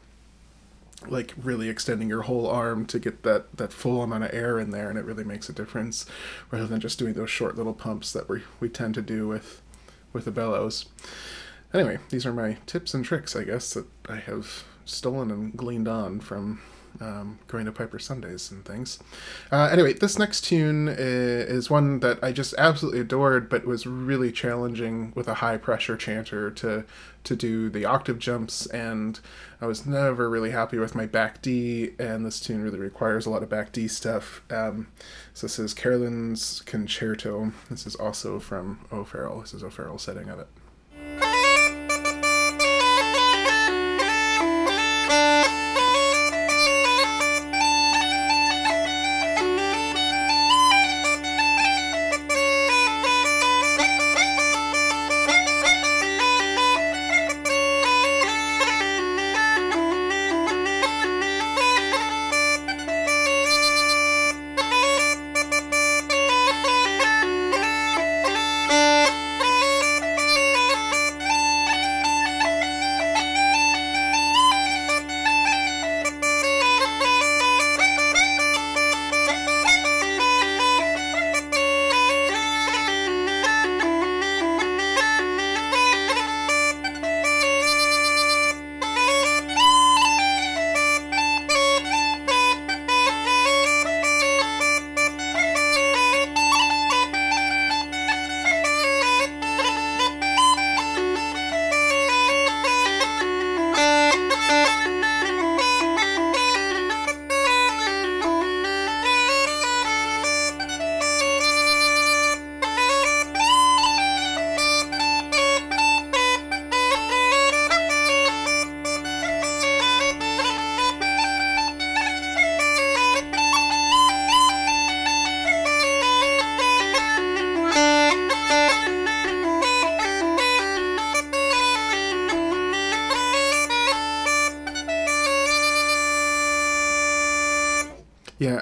like 1.06 1.35
really 1.42 1.68
extending 1.68 2.09
your 2.09 2.23
whole 2.23 2.47
arm 2.47 2.87
to 2.87 2.99
get 2.99 3.23
that 3.25 3.56
that 3.56 3.73
full 3.73 4.02
amount 4.02 4.25
of 4.25 4.33
air 4.33 4.59
in 4.59 4.71
there, 4.71 4.88
and 4.88 4.99
it 4.99 5.04
really 5.04 5.25
makes 5.25 5.49
a 5.49 5.52
difference, 5.52 6.06
rather 6.50 6.66
than 6.66 6.80
just 6.80 6.99
doing 6.99 7.14
those 7.14 7.30
short 7.30 7.56
little 7.56 7.75
pumps 7.75 8.12
that 8.12 8.28
we 8.28 8.42
we 8.61 8.68
tend 8.68 8.94
to 8.94 9.02
do 9.02 9.28
with 9.28 9.61
with 10.12 10.25
the 10.25 10.30
bellows. 10.30 10.87
Anyway, 11.73 11.99
these 12.11 12.25
are 12.25 12.33
my 12.33 12.56
tips 12.66 12.94
and 12.94 13.04
tricks, 13.04 13.35
I 13.35 13.44
guess, 13.44 13.75
that 13.75 13.87
I 14.09 14.16
have 14.16 14.64
stolen 14.85 15.30
and 15.30 15.56
gleaned 15.56 15.88
on 15.88 16.21
from 16.21 16.61
um, 17.01 17.39
going 17.49 17.65
to 17.67 17.73
Piper 17.73 17.99
Sundays 17.99 18.51
and 18.51 18.65
things. 18.65 18.99
Uh, 19.51 19.69
anyway, 19.73 19.93
this 19.95 20.19
next 20.19 20.43
tune 20.43 20.89
is, 20.89 21.71
one 21.71 22.01
that 22.01 22.23
I 22.23 22.33
just 22.33 22.55
absolutely 22.59 23.01
adored, 23.01 23.49
but 23.49 23.65
was 23.67 23.87
really 23.87 24.31
challenging 24.31 25.13
with 25.15 25.29
a 25.29 25.35
high 25.35 25.57
pressure 25.57 25.97
chanter 25.97 26.51
to 26.53 26.85
to 27.25 27.35
do 27.35 27.71
the 27.71 27.87
octave 27.87 28.19
jumps, 28.19 28.67
and 28.67 29.19
I 29.59 29.67
was 29.67 29.87
never 29.87 30.29
really 30.29 30.51
happy 30.51 30.77
with 30.77 30.95
my 30.95 31.07
back 31.07 31.41
D, 31.41 31.93
and 31.99 32.25
this 32.25 32.39
tune 32.39 32.63
really 32.63 32.79
requires 32.79 33.25
a 33.25 33.31
lot 33.31 33.43
of 33.43 33.49
back 33.49 33.73
D 33.73 33.89
stuff. 33.89 34.43
Um, 34.51 34.89
so 35.33 35.47
this 35.47 35.59
is 35.59 35.73
Carolan's 35.73 36.63
Concerto. 36.67 37.53
This 37.71 37.87
is 37.87 37.97
also 37.97 38.39
from 38.39 38.81
O'Farrell. 38.93 39.41
This 39.41 39.55
is 39.55 39.65
O'Farrell's 39.65 40.03
setting 40.03 40.29
of 40.29 40.39
it. 40.39 40.49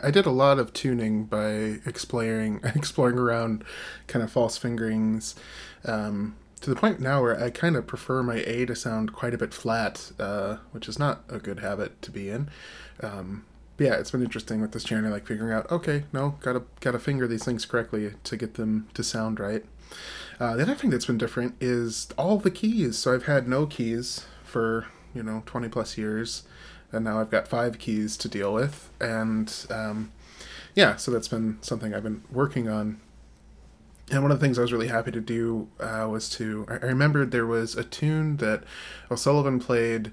I 0.02 0.10
did 0.10 0.26
a 0.26 0.30
lot 0.30 0.58
of 0.58 0.72
tuning 0.72 1.24
by 1.24 1.80
exploring 1.86 2.60
exploring 2.74 3.18
around 3.18 3.64
kind 4.06 4.22
of 4.22 4.32
false 4.32 4.58
fingerings 4.58 5.34
um, 5.84 6.36
to 6.60 6.70
the 6.70 6.76
point 6.76 7.00
now 7.00 7.22
where 7.22 7.40
I 7.40 7.50
kind 7.50 7.76
of 7.76 7.86
prefer 7.86 8.22
my 8.22 8.36
A 8.46 8.66
to 8.66 8.74
sound 8.74 9.12
quite 9.12 9.34
a 9.34 9.38
bit 9.38 9.54
flat, 9.54 10.12
uh, 10.18 10.56
which 10.72 10.88
is 10.88 10.98
not 10.98 11.24
a 11.28 11.38
good 11.38 11.60
habit 11.60 12.00
to 12.02 12.10
be 12.10 12.30
in. 12.30 12.48
Um, 13.02 13.44
but 13.76 13.86
yeah, 13.86 13.94
it's 13.94 14.10
been 14.10 14.22
interesting 14.22 14.60
with 14.60 14.72
this 14.72 14.84
channel, 14.84 15.10
like 15.10 15.26
figuring 15.26 15.52
out, 15.52 15.70
okay, 15.70 16.04
no, 16.12 16.36
gotta 16.40 16.62
gotta 16.80 16.98
finger 16.98 17.26
these 17.26 17.44
things 17.44 17.64
correctly 17.64 18.12
to 18.24 18.36
get 18.36 18.54
them 18.54 18.88
to 18.94 19.02
sound 19.02 19.40
right. 19.40 19.64
Uh, 20.38 20.56
the 20.56 20.62
other 20.62 20.74
thing 20.74 20.90
that's 20.90 21.06
been 21.06 21.18
different 21.18 21.54
is 21.60 22.08
all 22.18 22.38
the 22.38 22.50
keys. 22.50 22.98
So 22.98 23.14
I've 23.14 23.26
had 23.26 23.48
no 23.48 23.66
keys 23.66 24.26
for 24.44 24.86
you 25.14 25.22
know 25.22 25.42
20 25.46 25.68
plus 25.68 25.96
years 25.98 26.42
and 26.92 27.04
now 27.04 27.20
I've 27.20 27.30
got 27.30 27.48
five 27.48 27.78
keys 27.78 28.16
to 28.18 28.28
deal 28.28 28.52
with. 28.52 28.90
And 29.00 29.54
um, 29.70 30.12
yeah, 30.74 30.96
so 30.96 31.10
that's 31.10 31.28
been 31.28 31.58
something 31.62 31.94
I've 31.94 32.02
been 32.02 32.22
working 32.30 32.68
on. 32.68 33.00
And 34.10 34.22
one 34.22 34.30
of 34.30 34.38
the 34.38 34.44
things 34.44 34.58
I 34.58 34.62
was 34.62 34.72
really 34.72 34.88
happy 34.88 35.10
to 35.10 35.20
do 35.20 35.68
uh, 35.80 36.06
was 36.10 36.28
to. 36.30 36.66
I 36.68 36.74
remembered 36.86 37.30
there 37.30 37.46
was 37.46 37.74
a 37.74 37.84
tune 37.84 38.36
that 38.38 38.64
O'Sullivan 39.10 39.58
played 39.58 40.12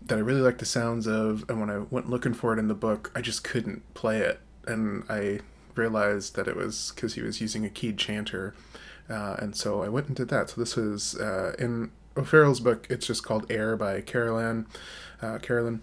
that 0.00 0.16
I 0.16 0.20
really 0.20 0.40
liked 0.40 0.58
the 0.58 0.66
sounds 0.66 1.06
of, 1.06 1.44
and 1.48 1.60
when 1.60 1.68
I 1.68 1.78
went 1.78 2.08
looking 2.08 2.32
for 2.32 2.52
it 2.52 2.58
in 2.58 2.68
the 2.68 2.74
book, 2.74 3.10
I 3.14 3.20
just 3.20 3.44
couldn't 3.44 3.82
play 3.94 4.20
it. 4.20 4.40
And 4.66 5.04
I 5.08 5.40
realized 5.74 6.36
that 6.36 6.48
it 6.48 6.56
was 6.56 6.92
because 6.94 7.14
he 7.14 7.22
was 7.22 7.40
using 7.40 7.64
a 7.64 7.68
keyed 7.68 7.98
chanter, 7.98 8.54
uh, 9.10 9.36
and 9.38 9.54
so 9.54 9.82
I 9.82 9.88
went 9.88 10.06
and 10.06 10.16
did 10.16 10.28
that. 10.28 10.50
So 10.50 10.60
this 10.60 10.76
was 10.76 11.16
uh, 11.16 11.54
in 11.58 11.90
O'Farrell's 12.16 12.60
book. 12.60 12.86
It's 12.90 13.06
just 13.06 13.22
called 13.22 13.50
Air 13.50 13.76
by 13.76 14.00
Carolan, 14.00 14.66
uh, 15.22 15.38
Carolan, 15.38 15.82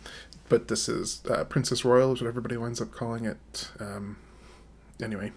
but 0.50 0.68
this 0.68 0.90
is 0.90 1.22
uh, 1.30 1.44
Princess 1.46 1.86
Royal, 1.86 2.14
is 2.14 2.22
what 2.22 2.28
everybody 2.28 2.58
winds 2.58 2.82
up 2.82 2.92
calling 2.92 3.26
it. 3.26 3.72
Um, 3.80 4.18
anyway, 5.02 5.32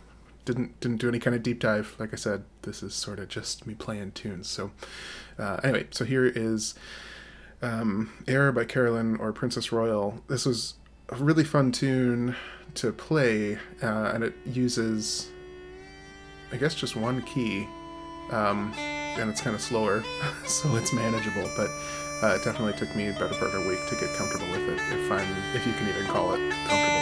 didn't 0.45 0.79
didn't 0.81 0.99
do 0.99 1.09
any 1.09 1.19
kind 1.19 1.37
of 1.37 1.43
deep 1.43 1.61
dive. 1.61 1.95
Like 1.99 2.13
I 2.13 2.17
said, 2.17 2.45
this 2.63 2.83
is 2.83 2.95
sort 2.95 3.19
of 3.19 3.29
just 3.29 3.67
me 3.67 3.75
playing 3.75 4.13
tunes. 4.13 4.49
So 4.49 4.71
uh, 5.39 5.61
anyway, 5.63 5.87
so 5.91 6.05
here 6.05 6.27
is 6.27 6.75
um, 7.63 8.13
Air 8.27 8.53
by 8.53 8.65
Carolan 8.65 9.17
or 9.17 9.33
Princess 9.33 9.73
Royal. 9.73 10.23
This 10.29 10.47
was 10.47 10.75
a 11.09 11.17
really 11.17 11.45
fun 11.45 11.73
tune 11.73 12.35
to 12.75 12.93
play, 12.93 13.59
uh, 13.83 14.13
and 14.15 14.25
it 14.25 14.35
uses, 14.45 15.29
I 16.53 16.57
guess, 16.57 16.75
just 16.75 16.97
one 16.97 17.23
key, 17.23 17.67
um, 18.31 18.73
and 19.19 19.31
it's 19.31 19.41
kind 19.41 19.55
of 19.55 19.63
slower, 19.63 20.05
so 20.47 20.77
it's 20.77 20.93
manageable. 20.93 21.49
But 21.57 21.71
uh, 22.23 22.35
it 22.35 22.45
definitely 22.45 22.75
took 22.75 22.95
me 22.97 23.09
a 23.09 23.13
better 23.13 23.35
part 23.35 23.55
of 23.55 23.67
a 23.67 23.69
week 23.69 23.85
to 23.89 23.95
get 23.97 24.13
comfortable 24.15 24.49
with 24.51 24.69
it, 24.69 24.81
if 24.93 25.11
I'm, 25.11 25.29
if 25.55 25.67
you 25.67 25.73
can 25.75 25.89
even 25.89 26.07
call 26.07 26.35
it 26.35 26.51
comfortable 26.51 26.96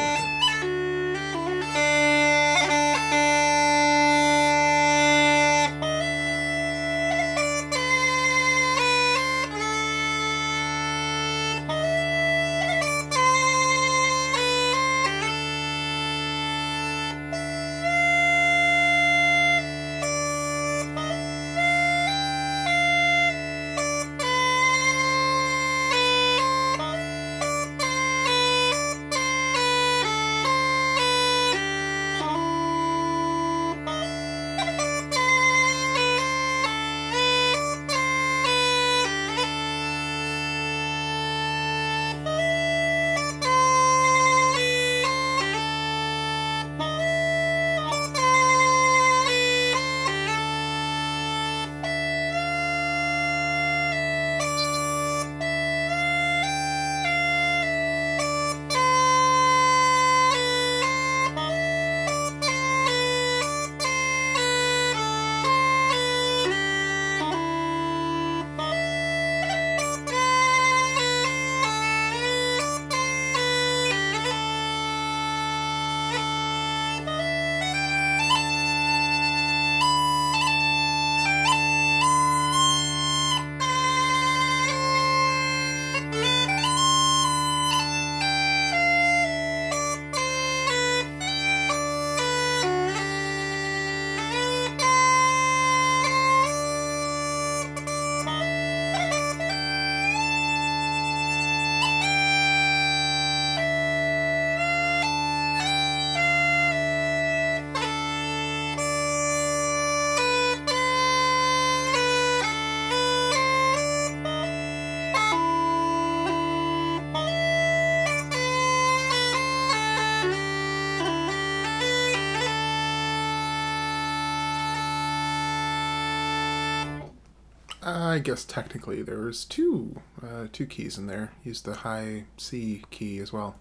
guess 128.25 128.45
technically 128.45 129.02
there 129.02 129.21
was 129.21 129.45
two 129.45 130.00
uh, 130.23 130.47
two 130.52 130.67
keys 130.67 130.99
in 130.99 131.06
there. 131.06 131.32
Use 131.45 131.60
the 131.60 131.75
high 131.75 132.25
C 132.37 132.82
key 132.91 133.19
as 133.19 133.32
well. 133.32 133.56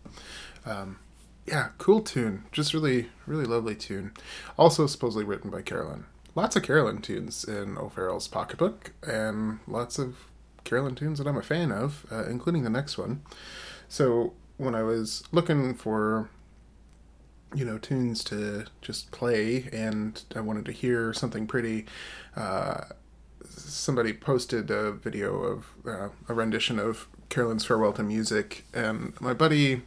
Um, 0.65 0.99
yeah, 1.45 1.69
cool 1.78 2.02
tune. 2.02 2.45
Just 2.52 2.73
really, 2.73 3.10
really 3.28 3.45
lovely 3.45 3.76
tune. 3.76 4.13
Also 4.58 4.88
supposedly 4.88 5.26
written 5.26 5.52
by 5.52 5.62
Carolan. 5.62 6.06
Lots 6.36 6.56
of 6.56 6.63
Carolan 6.63 7.02
tunes 7.02 7.43
in 7.43 7.78
O'Farrell's 7.78 8.28
pocketbook, 8.28 8.93
and 9.06 9.60
lots 9.67 9.99
of 9.99 10.15
Carolan 10.63 10.95
tunes 10.95 11.19
that 11.19 11.28
I'm 11.28 11.38
a 11.38 11.43
fan 11.43 11.71
of, 11.71 12.06
uh, 12.12 12.26
including 12.26 12.63
the 12.63 12.69
next 12.69 12.97
one. 12.97 13.21
So 13.88 14.34
when 14.58 14.73
I 14.73 14.84
was 14.84 15.23
looking 15.32 15.76
for 15.76 16.30
you 17.56 17.65
know 17.65 17.78
tunes 17.78 18.23
to 18.23 18.65
just 18.82 19.12
play 19.12 19.69
and 19.71 20.23
i 20.36 20.39
wanted 20.39 20.65
to 20.65 20.71
hear 20.71 21.13
something 21.13 21.45
pretty 21.45 21.86
uh, 22.36 22.82
somebody 23.47 24.13
posted 24.13 24.71
a 24.71 24.91
video 24.91 25.36
of 25.43 25.65
uh, 25.86 26.10
a 26.27 26.34
rendition 26.34 26.79
of 26.79 27.08
Carolan's 27.29 27.65
Farewell 27.65 27.93
to 27.93 28.03
Music, 28.03 28.65
and 28.73 29.19
my 29.19 29.34
buddy 29.34 29.82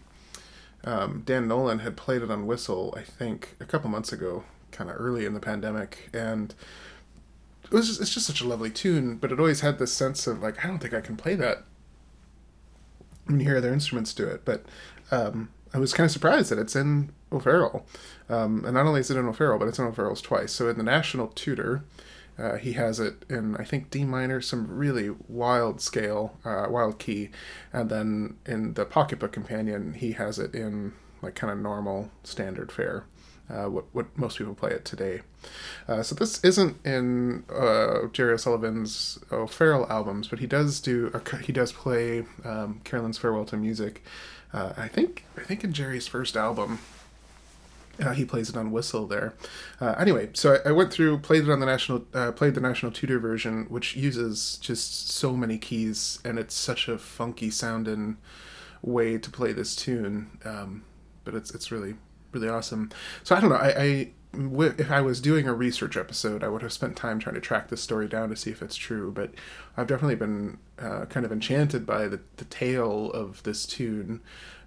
um, 0.84 1.22
Dan 1.24 1.48
Nolan 1.48 1.80
had 1.80 1.96
played 1.96 2.22
it 2.22 2.30
on 2.30 2.46
Whistle, 2.46 2.94
I 2.96 3.02
think, 3.02 3.56
a 3.60 3.64
couple 3.64 3.90
months 3.90 4.12
ago, 4.12 4.44
kind 4.70 4.88
of 4.88 4.96
early 4.98 5.26
in 5.26 5.34
the 5.34 5.40
pandemic, 5.40 6.08
and 6.12 6.54
it 7.64 7.72
was 7.72 7.88
just, 7.88 8.00
it's 8.00 8.14
just 8.14 8.26
such 8.26 8.40
a 8.40 8.46
lovely 8.46 8.70
tune, 8.70 9.16
but 9.16 9.32
it 9.32 9.40
always 9.40 9.60
had 9.60 9.78
this 9.78 9.92
sense 9.92 10.26
of 10.26 10.42
like 10.42 10.64
I 10.64 10.68
don't 10.68 10.78
think 10.78 10.94
I 10.94 11.00
can 11.00 11.16
play 11.16 11.34
that 11.34 11.64
when 13.26 13.40
you 13.40 13.46
hear 13.46 13.56
other 13.56 13.72
instruments 13.72 14.14
do 14.14 14.26
it, 14.26 14.44
but 14.44 14.64
um, 15.10 15.48
I 15.74 15.78
was 15.78 15.92
kind 15.92 16.04
of 16.04 16.12
surprised 16.12 16.50
that 16.50 16.58
it's 16.58 16.76
in 16.76 17.10
O'Farrell, 17.32 17.84
um, 18.28 18.64
and 18.64 18.74
not 18.74 18.86
only 18.86 19.00
is 19.00 19.10
it 19.10 19.16
in 19.16 19.26
O'Farrell, 19.26 19.58
but 19.58 19.66
it's 19.66 19.78
in 19.78 19.84
O'Farrell's 19.84 20.22
twice. 20.22 20.52
So 20.52 20.68
in 20.68 20.78
the 20.78 20.84
National 20.84 21.28
Tutor, 21.28 21.82
uh, 22.38 22.56
he 22.56 22.72
has 22.74 23.00
it 23.00 23.24
in 23.28 23.56
I 23.56 23.64
think 23.64 23.90
D 23.90 24.04
minor, 24.04 24.40
some 24.40 24.66
really 24.68 25.10
wild 25.28 25.80
scale, 25.80 26.36
uh, 26.44 26.66
wild 26.68 26.98
key, 26.98 27.30
and 27.72 27.88
then 27.90 28.36
in 28.44 28.74
the 28.74 28.84
Pocketbook 28.84 29.32
Companion, 29.32 29.94
he 29.94 30.12
has 30.12 30.38
it 30.38 30.54
in 30.54 30.92
like 31.22 31.34
kind 31.34 31.52
of 31.52 31.58
normal 31.58 32.10
standard 32.22 32.70
fare. 32.70 33.04
Uh, 33.48 33.66
what 33.66 33.84
what 33.92 34.18
most 34.18 34.38
people 34.38 34.54
play 34.54 34.72
it 34.72 34.84
today. 34.84 35.20
Uh, 35.86 36.02
so 36.02 36.16
this 36.16 36.42
isn't 36.42 36.84
in 36.84 37.44
uh, 37.48 38.08
Jerry 38.12 38.32
O'Sullivan's 38.32 39.20
O'Farrell 39.30 39.86
albums, 39.88 40.26
but 40.26 40.40
he 40.40 40.48
does 40.48 40.80
do 40.80 41.12
a, 41.14 41.36
he 41.38 41.52
does 41.52 41.70
play 41.72 42.24
um, 42.44 42.80
Carolan's 42.82 43.18
Farewell 43.18 43.44
to 43.44 43.56
Music. 43.56 44.02
Uh, 44.52 44.72
I 44.76 44.88
think 44.88 45.24
I 45.36 45.42
think 45.42 45.62
in 45.62 45.72
Jerry's 45.72 46.08
first 46.08 46.36
album, 46.36 46.80
uh, 48.00 48.12
he 48.12 48.24
plays 48.24 48.48
it 48.48 48.56
on 48.56 48.72
whistle 48.72 49.06
there. 49.06 49.34
Uh, 49.80 49.94
anyway, 49.98 50.30
so 50.32 50.54
I, 50.64 50.68
I, 50.68 50.72
went 50.72 50.92
through, 50.92 51.18
played 51.18 51.44
it 51.44 51.50
on 51.50 51.60
the 51.60 51.66
national, 51.66 52.04
uh, 52.14 52.32
played 52.32 52.54
the 52.54 52.60
national 52.60 52.92
tutor 52.92 53.18
version, 53.18 53.66
which 53.68 53.96
uses 53.96 54.58
just 54.58 55.10
so 55.10 55.36
many 55.36 55.58
keys, 55.58 56.18
and 56.24 56.38
it's 56.38 56.54
such 56.54 56.88
a 56.88 56.98
funky 56.98 57.50
sounding 57.50 58.18
way 58.82 59.18
to 59.18 59.30
play 59.30 59.52
this 59.52 59.74
tune. 59.74 60.38
Um, 60.44 60.84
but 61.24 61.34
it's 61.34 61.54
it's 61.54 61.70
really 61.70 61.94
really 62.32 62.48
awesome. 62.48 62.90
So 63.24 63.34
I 63.34 63.40
don't 63.40 63.50
know. 63.50 63.56
I, 63.56 63.82
I 63.82 64.10
if 64.78 64.90
I 64.90 65.00
was 65.00 65.20
doing 65.20 65.48
a 65.48 65.54
research 65.54 65.96
episode, 65.96 66.44
I 66.44 66.48
would 66.48 66.62
have 66.62 66.72
spent 66.72 66.96
time 66.96 67.18
trying 67.18 67.36
to 67.36 67.40
track 67.40 67.68
this 67.68 67.80
story 67.80 68.06
down 68.06 68.28
to 68.28 68.36
see 68.36 68.50
if 68.50 68.62
it's 68.62 68.76
true. 68.76 69.10
But 69.10 69.32
I've 69.76 69.86
definitely 69.86 70.16
been 70.16 70.58
uh, 70.78 71.06
kind 71.06 71.24
of 71.24 71.32
enchanted 71.32 71.86
by 71.86 72.08
the, 72.08 72.20
the 72.36 72.44
tale 72.44 73.10
of 73.12 73.42
this 73.44 73.66
tune. 73.66 74.20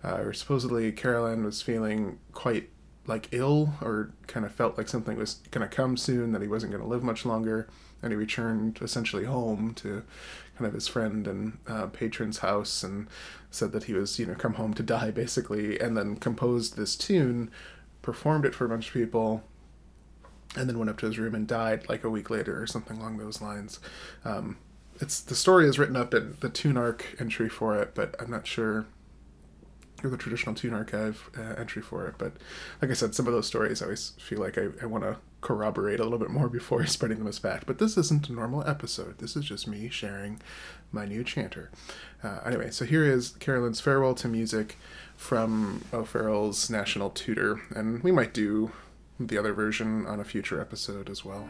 Uh, 0.04 0.32
supposedly, 0.32 0.92
Carolan 0.92 1.44
was 1.44 1.62
feeling 1.62 2.20
quite 2.34 2.70
like 3.10 3.28
ill 3.32 3.74
or 3.82 4.12
kind 4.28 4.46
of 4.46 4.54
felt 4.54 4.78
like 4.78 4.88
something 4.88 5.18
was 5.18 5.42
going 5.52 5.68
to 5.68 5.76
come 5.76 5.98
soon, 5.98 6.32
that 6.32 6.42
he 6.42 6.48
wasn't 6.48 6.72
going 6.72 6.84
to 6.84 6.88
live 6.88 7.04
much 7.04 7.26
longer. 7.26 7.68
And 8.02 8.14
he 8.14 8.16
returned 8.16 8.80
essentially 8.82 9.26
home 9.26 9.74
to 9.76 10.04
kind 10.58 10.68
of 10.68 10.74
his 10.74 10.88
friend 10.88 11.28
and 11.28 11.58
uh, 11.68 11.88
patron's 11.88 12.40
house 12.40 12.84
and 12.84 13.08
said 13.52 13.74
that 13.74 13.86
he 13.86 13.94
was, 13.94 14.20
you 14.20 14.26
know, 14.26 14.36
come 14.36 14.54
home 14.54 14.74
to 14.76 14.84
die 14.84 15.12
basically, 15.24 15.80
and 15.80 15.98
then 15.98 16.16
composed 16.16 16.78
this 16.78 16.96
tune 16.96 17.52
performed 18.02 18.46
it 18.46 18.56
for 18.56 18.66
a 18.66 18.70
bunch 18.70 18.88
of 18.88 18.94
people, 18.94 19.44
and 20.56 20.70
then 20.70 20.78
went 20.78 20.90
up 20.90 20.98
to 20.98 21.06
his 21.06 21.20
room 21.20 21.36
and 21.36 21.48
died 21.48 21.88
like 21.90 22.04
a 22.04 22.10
week 22.10 22.30
later 22.30 22.62
or 22.62 22.66
something 22.66 22.98
along 22.98 23.18
those 23.18 23.42
lines. 23.42 23.80
Um, 24.24 24.58
it's 25.02 25.20
the 25.20 25.36
story 25.36 25.68
is 25.68 25.78
written 25.78 25.96
up 25.96 26.14
in 26.14 26.38
the 26.40 26.50
Tune 26.50 26.78
Arc 26.78 27.16
entry 27.20 27.50
for 27.50 27.78
it, 27.78 27.94
but 27.94 28.16
I'm 28.20 28.32
not 28.32 28.48
sure 28.48 28.86
or 30.04 30.10
the 30.10 30.18
traditional 30.18 30.56
Tune 30.56 30.74
Archive 30.74 31.30
uh, 31.38 31.56
entry 31.58 31.82
for 31.82 32.08
it. 32.08 32.16
But 32.18 32.34
like 32.82 32.92
I 32.92 32.94
said, 32.94 33.16
some 33.16 33.28
of 33.28 33.34
those 33.34 33.48
stories 33.48 33.82
I 33.82 33.86
always 33.86 34.14
feel 34.20 34.40
like 34.40 34.58
I, 34.58 34.68
I 34.82 34.86
want 34.86 35.04
to 35.04 35.18
corroborate 35.42 36.00
a 36.00 36.04
little 36.04 36.18
bit 36.20 36.30
more 36.30 36.50
before 36.50 36.86
spreading 36.86 37.20
them 37.20 37.28
as 37.28 37.40
fact. 37.40 37.66
But 37.66 37.80
this 37.80 37.98
isn't 37.98 38.30
a 38.30 38.34
normal 38.34 38.68
episode. 38.68 39.20
This 39.20 39.36
is 39.36 39.46
just 39.46 39.68
me 39.68 39.90
sharing 39.90 40.42
my 40.92 41.06
new 41.06 41.24
chanter. 41.24 41.70
Uh, 42.24 42.40
anyway, 42.46 42.72
so 42.72 42.86
here 42.86 43.06
is 43.06 43.32
Carolan's 43.40 43.80
Farewell 43.80 44.16
to 44.16 44.28
Music 44.28 44.78
from 45.16 45.84
O'Farrell's 45.94 46.70
National 46.70 47.10
Tutor, 47.10 47.62
and 47.76 48.02
we 48.04 48.12
might 48.12 48.34
do 48.34 48.72
the 49.20 49.38
other 49.38 49.54
version 49.54 50.06
on 50.06 50.20
a 50.20 50.24
future 50.24 50.62
episode 50.62 51.10
as 51.10 51.26
well. 51.26 51.48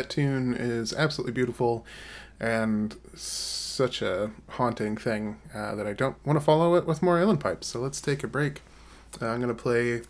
That 0.00 0.08
tune 0.08 0.54
is 0.54 0.94
absolutely 0.94 1.34
beautiful 1.34 1.84
and 2.40 2.96
such 3.14 4.00
a 4.00 4.30
haunting 4.48 4.96
thing 4.96 5.42
uh, 5.54 5.74
that 5.74 5.86
I 5.86 5.92
don't 5.92 6.16
want 6.24 6.38
to 6.38 6.40
follow 6.42 6.74
it 6.74 6.86
with 6.86 7.02
more 7.02 7.18
uilleann 7.18 7.38
pipes. 7.38 7.66
So 7.66 7.80
let's 7.80 8.00
take 8.00 8.24
a 8.24 8.26
break. 8.26 8.62
Uh, 9.20 9.26
I'm 9.26 9.42
going 9.42 9.54
to 9.54 9.62
play 9.62 10.00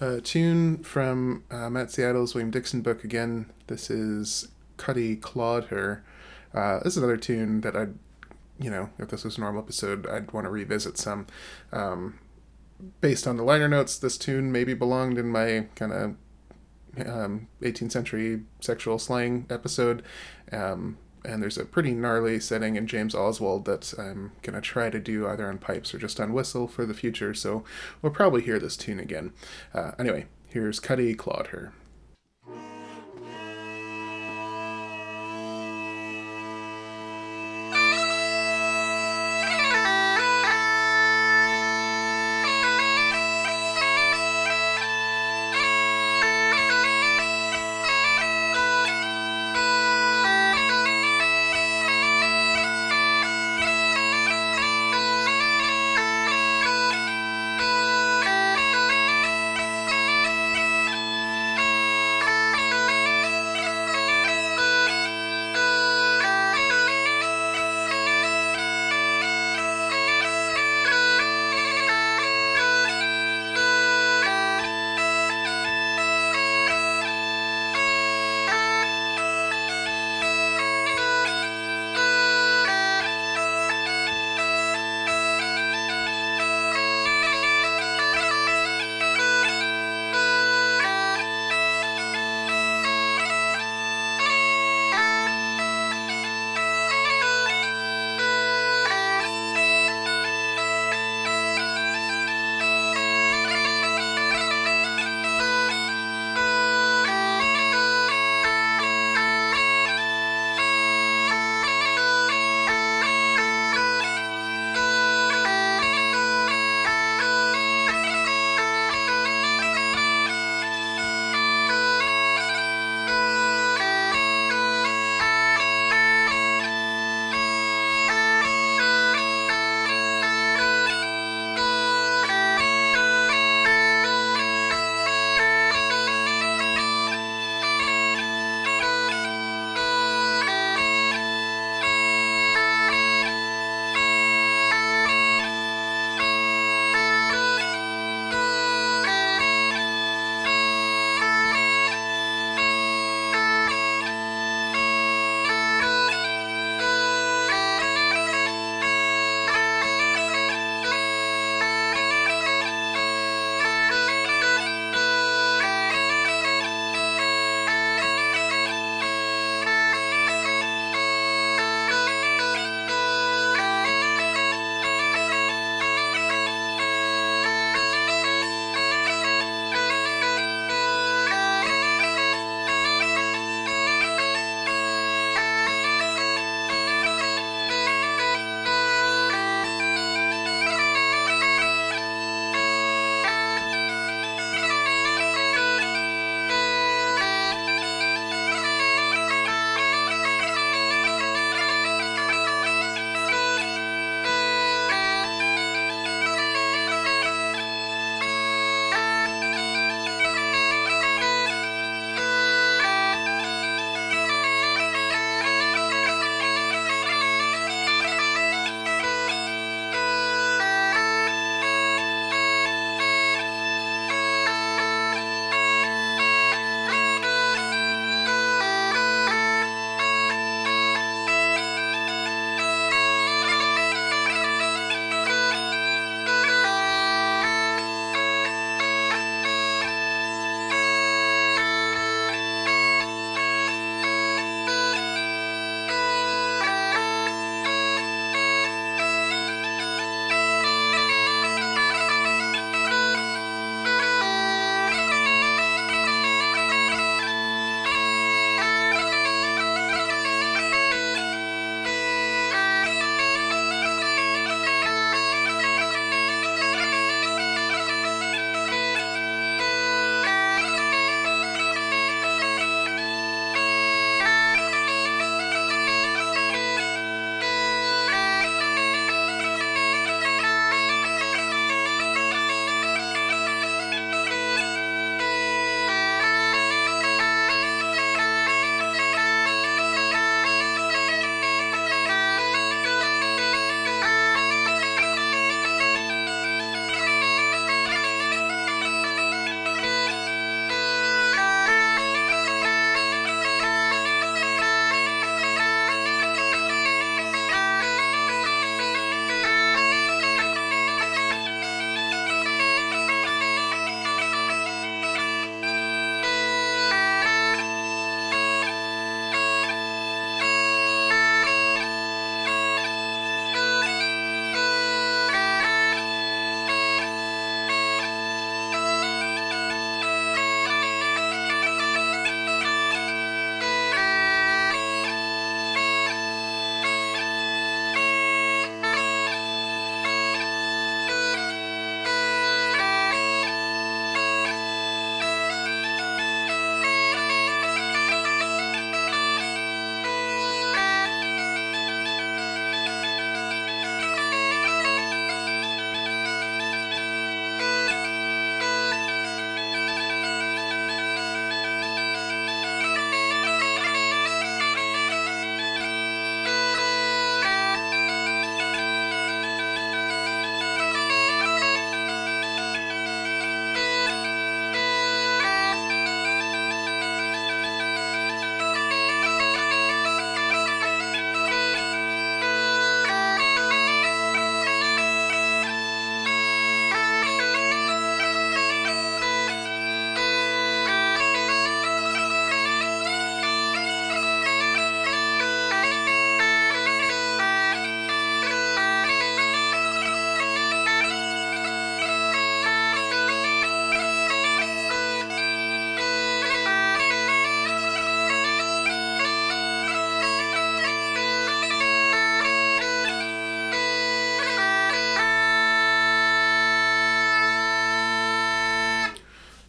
a 0.00 0.22
tune 0.22 0.82
from 0.82 1.44
uh, 1.50 1.68
Matt 1.68 1.90
Seattle's 1.90 2.34
William 2.34 2.50
Dixon 2.50 2.80
book 2.80 3.04
again. 3.04 3.52
This 3.66 3.90
is 3.90 4.48
Cuddy 4.78 5.16
Clawed 5.16 5.66
Her. 5.66 6.02
Uh, 6.54 6.78
this 6.78 6.94
is 6.94 6.96
another 6.96 7.18
tune 7.18 7.60
that 7.60 7.76
I'd, 7.76 7.92
you 8.58 8.70
know, 8.70 8.88
if 8.98 9.10
this 9.10 9.22
was 9.22 9.36
a 9.36 9.40
normal 9.42 9.62
episode, 9.62 10.06
I'd 10.06 10.32
want 10.32 10.46
to 10.46 10.50
revisit 10.50 10.96
some. 10.96 11.26
Um, 11.74 12.20
based 13.02 13.26
on 13.26 13.36
the 13.36 13.42
liner 13.42 13.68
notes, 13.68 13.98
this 13.98 14.16
tune 14.16 14.50
maybe 14.50 14.72
belonged 14.72 15.18
in 15.18 15.28
my 15.28 15.66
kind 15.74 15.92
of 15.92 16.14
um, 17.06 17.48
18th 17.62 17.92
century 17.92 18.42
sexual 18.60 18.98
slang 18.98 19.46
episode. 19.50 20.02
Um, 20.52 20.98
and 21.24 21.42
there's 21.42 21.58
a 21.58 21.64
pretty 21.64 21.92
gnarly 21.92 22.38
setting 22.38 22.76
in 22.76 22.86
James 22.86 23.14
Oswald 23.14 23.64
that 23.64 23.92
I'm 23.98 24.32
going 24.42 24.54
to 24.54 24.60
try 24.60 24.90
to 24.90 25.00
do 25.00 25.26
either 25.26 25.48
on 25.48 25.58
pipes 25.58 25.92
or 25.92 25.98
just 25.98 26.20
on 26.20 26.32
whistle 26.32 26.68
for 26.68 26.86
the 26.86 26.94
future, 26.94 27.34
so 27.34 27.64
we'll 28.00 28.12
probably 28.12 28.42
hear 28.42 28.60
this 28.60 28.76
tune 28.76 29.00
again. 29.00 29.32
Uh, 29.74 29.92
anyway, 29.98 30.26
here's 30.48 30.78
Cuddy 30.78 31.14
Clawed 31.14 31.48
Her. 31.48 31.72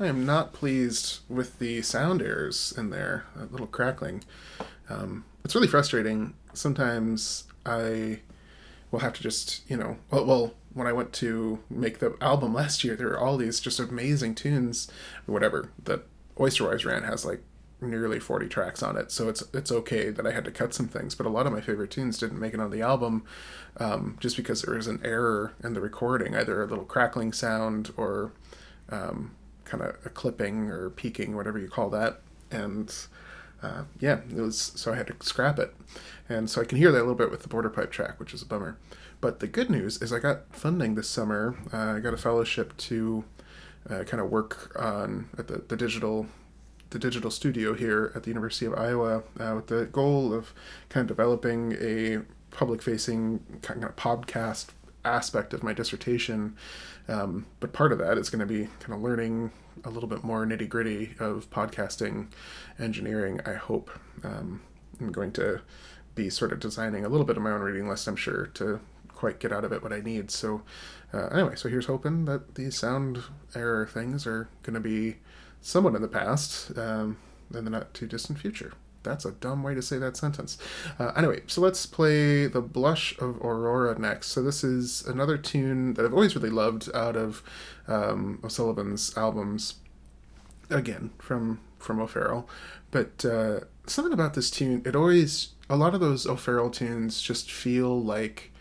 I 0.07 0.09
am 0.09 0.25
not 0.25 0.53
pleased 0.53 1.19
with 1.27 1.59
the 1.59 1.81
sound 1.81 2.21
errors 2.21 2.73
in 2.77 2.91
there, 2.91 3.25
a 3.37 3.43
little 3.43 3.67
crackling. 3.67 4.23
Um, 4.89 5.25
it's 5.43 5.53
really 5.53 5.67
frustrating. 5.67 6.33
Sometimes 6.53 7.43
I 7.65 8.21
will 8.89 8.99
have 8.99 9.11
to 9.15 9.21
just, 9.21 9.69
you 9.69 9.75
know, 9.75 9.97
well, 10.09 10.25
well, 10.25 10.53
when 10.73 10.87
I 10.87 10.93
went 10.93 11.11
to 11.13 11.59
make 11.69 11.99
the 11.99 12.15
album 12.21 12.53
last 12.53 12.85
year, 12.85 12.95
there 12.95 13.07
were 13.07 13.19
all 13.19 13.35
these 13.35 13.59
just 13.59 13.81
amazing 13.81 14.35
tunes, 14.35 14.89
whatever, 15.25 15.71
that 15.83 16.05
Oysterwise 16.37 16.85
ran 16.85 17.03
has 17.03 17.25
like 17.25 17.43
nearly 17.81 18.19
40 18.19 18.47
tracks 18.47 18.81
on 18.81 18.97
it 18.97 19.11
so 19.11 19.29
it's 19.29 19.43
it's 19.53 19.71
okay 19.71 20.09
that 20.09 20.25
i 20.25 20.31
had 20.31 20.43
to 20.43 20.49
cut 20.49 20.73
some 20.73 20.87
things 20.87 21.13
but 21.13 21.27
a 21.27 21.29
lot 21.29 21.45
of 21.45 21.53
my 21.53 21.61
favorite 21.61 21.91
tunes 21.91 22.17
didn't 22.17 22.39
make 22.39 22.55
it 22.55 22.59
on 22.59 22.71
the 22.71 22.81
album 22.81 23.23
um, 23.79 24.17
just 24.19 24.35
because 24.35 24.63
there 24.63 24.73
was 24.73 24.87
an 24.87 24.99
error 25.03 25.53
in 25.63 25.75
the 25.75 25.79
recording 25.79 26.35
either 26.35 26.63
a 26.63 26.65
little 26.65 26.85
crackling 26.85 27.31
sound 27.31 27.93
or 27.95 28.31
um, 28.89 29.35
kind 29.67 29.83
of 29.83 29.95
a 30.05 30.09
clipping 30.09 30.69
or 30.69 30.89
peaking 30.89 31.35
whatever 31.35 31.59
you 31.59 31.67
call 31.67 31.89
that. 31.91 32.21
And 32.49 32.93
uh, 33.61 33.83
yeah 33.99 34.19
it 34.29 34.39
was 34.39 34.71
so 34.75 34.93
i 34.93 34.95
had 34.95 35.07
to 35.07 35.15
scrap 35.21 35.59
it. 35.59 35.75
And 36.29 36.49
so 36.49 36.61
i 36.61 36.65
can 36.65 36.77
hear 36.77 36.91
that 36.91 36.99
a 36.99 37.05
little 37.05 37.15
bit 37.15 37.31
with 37.31 37.41
the 37.41 37.47
border 37.47 37.69
pipe 37.69 37.91
track 37.91 38.19
which 38.19 38.33
is 38.33 38.41
a 38.41 38.45
bummer. 38.45 38.77
But 39.19 39.39
the 39.39 39.47
good 39.47 39.69
news 39.69 40.01
is 40.01 40.13
i 40.13 40.19
got 40.19 40.55
funding 40.55 40.95
this 40.95 41.09
summer. 41.09 41.55
Uh, 41.71 41.95
i 41.95 41.99
got 41.99 42.13
a 42.13 42.17
fellowship 42.17 42.75
to 42.77 43.25
uh, 43.89 44.03
kind 44.03 44.21
of 44.21 44.29
work 44.29 44.75
on 44.79 45.29
at 45.37 45.47
the, 45.47 45.63
the 45.67 45.75
digital 45.75 46.27
the 46.89 46.99
digital 46.99 47.29
studio 47.29 47.73
here 47.73 48.11
at 48.15 48.23
the 48.23 48.29
University 48.29 48.65
of 48.65 48.73
Iowa 48.73 49.23
uh, 49.39 49.53
with 49.55 49.67
the 49.67 49.85
goal 49.85 50.33
of 50.33 50.53
kind 50.89 51.01
of 51.01 51.07
developing 51.07 51.75
a 51.81 52.19
public 52.51 52.81
facing 52.81 53.41
kind 53.61 53.83
of 53.83 53.95
podcast 53.95 54.67
aspect 55.03 55.53
of 55.53 55.63
my 55.63 55.73
dissertation. 55.73 56.55
Um, 57.07 57.45
but 57.59 57.73
part 57.73 57.91
of 57.91 57.99
that 57.99 58.17
is 58.17 58.29
going 58.29 58.45
to 58.45 58.45
be 58.45 58.67
kind 58.79 58.93
of 58.93 59.01
learning 59.01 59.51
a 59.83 59.89
little 59.89 60.09
bit 60.09 60.23
more 60.23 60.45
nitty 60.45 60.67
gritty 60.67 61.15
of 61.19 61.49
podcasting 61.49 62.27
engineering, 62.79 63.39
I 63.45 63.53
hope. 63.53 63.89
Um, 64.23 64.61
I'm 64.99 65.11
going 65.11 65.31
to 65.33 65.61
be 66.15 66.29
sort 66.29 66.51
of 66.51 66.59
designing 66.59 67.05
a 67.05 67.09
little 67.09 67.25
bit 67.25 67.37
of 67.37 67.43
my 67.43 67.51
own 67.51 67.61
reading 67.61 67.87
list, 67.87 68.07
I'm 68.07 68.15
sure, 68.15 68.47
to 68.55 68.79
quite 69.09 69.39
get 69.39 69.51
out 69.51 69.63
of 69.63 69.71
it 69.71 69.81
what 69.81 69.93
I 69.93 69.99
need. 69.99 70.31
So, 70.31 70.63
uh, 71.13 71.27
anyway, 71.27 71.55
so 71.55 71.69
here's 71.69 71.85
hoping 71.85 72.25
that 72.25 72.55
these 72.55 72.77
sound 72.77 73.23
error 73.55 73.87
things 73.87 74.27
are 74.27 74.49
going 74.63 74.73
to 74.73 74.79
be 74.79 75.17
somewhat 75.61 75.95
in 75.95 76.01
the 76.01 76.07
past, 76.07 76.77
um, 76.77 77.17
in 77.53 77.63
the 77.63 77.71
not 77.71 77.93
too 77.93 78.07
distant 78.07 78.39
future. 78.39 78.73
That's 79.07 79.25
a 79.25 79.31
dumb 79.31 79.63
way 79.63 79.73
to 79.73 79.81
say 79.81 79.97
that 79.97 80.17
sentence. 80.17 80.57
Uh, 80.99 81.11
anyway, 81.15 81.41
so 81.47 81.61
let's 81.61 81.85
play 81.85 82.47
The 82.47 82.61
Blush 82.61 83.17
of 83.19 83.37
Aurora 83.37 83.97
next. 83.97 84.27
So, 84.27 84.43
this 84.43 84.63
is 84.63 85.05
another 85.05 85.37
tune 85.37 85.93
that 85.95 86.05
I've 86.05 86.13
always 86.13 86.35
really 86.35 86.49
loved 86.49 86.89
out 86.93 87.15
of 87.15 87.43
um, 87.87 88.39
O'Sullivan's 88.43 89.17
albums. 89.17 89.75
Again, 90.69 91.11
from 91.17 91.61
from 91.79 91.99
O'Farrell. 91.99 92.49
But 92.91 93.23
uh, 93.23 93.61
something 93.85 94.13
about 94.13 94.33
this 94.33 94.49
tune, 94.51 94.81
it 94.85 94.95
always, 94.95 95.49
a 95.69 95.75
lot 95.75 95.93
of 95.93 95.99
those 95.99 96.25
O'Farrell 96.25 96.69
tunes 96.69 97.21
just 97.21 97.51
feel 97.51 98.01
like 98.01 98.51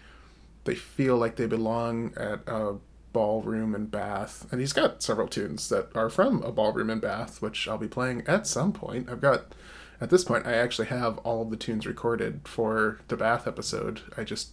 they 0.65 0.75
feel 0.75 1.17
like 1.17 1.37
they 1.37 1.47
belong 1.47 2.13
at 2.17 2.41
a 2.47 2.77
ballroom 3.13 3.75
and 3.75 3.91
bath 3.91 4.47
and 4.51 4.61
he's 4.61 4.75
got 4.75 5.03
several 5.03 5.27
tunes 5.27 5.71
that 5.71 5.89
are 5.95 6.11
from 6.11 6.43
a 6.43 6.53
ballroom 6.53 6.91
and 6.91 7.01
bath 7.01 7.41
which 7.41 7.67
i'll 7.67 7.79
be 7.79 7.89
playing 7.89 8.23
at 8.27 8.47
some 8.47 8.75
point 8.75 9.09
i've 9.09 9.23
got 9.23 9.55
at 10.01 10.11
this 10.11 10.25
point 10.25 10.47
i 10.47 10.53
actually 10.53 10.89
have 10.89 11.19
all 11.19 11.43
of 11.43 11.51
the 11.51 11.57
tunes 11.57 11.87
recorded 11.87 12.41
for 12.45 13.01
the 13.09 13.17
bath 13.17 13.47
episode. 13.47 14.01
I 14.17 14.25
just 14.25 14.51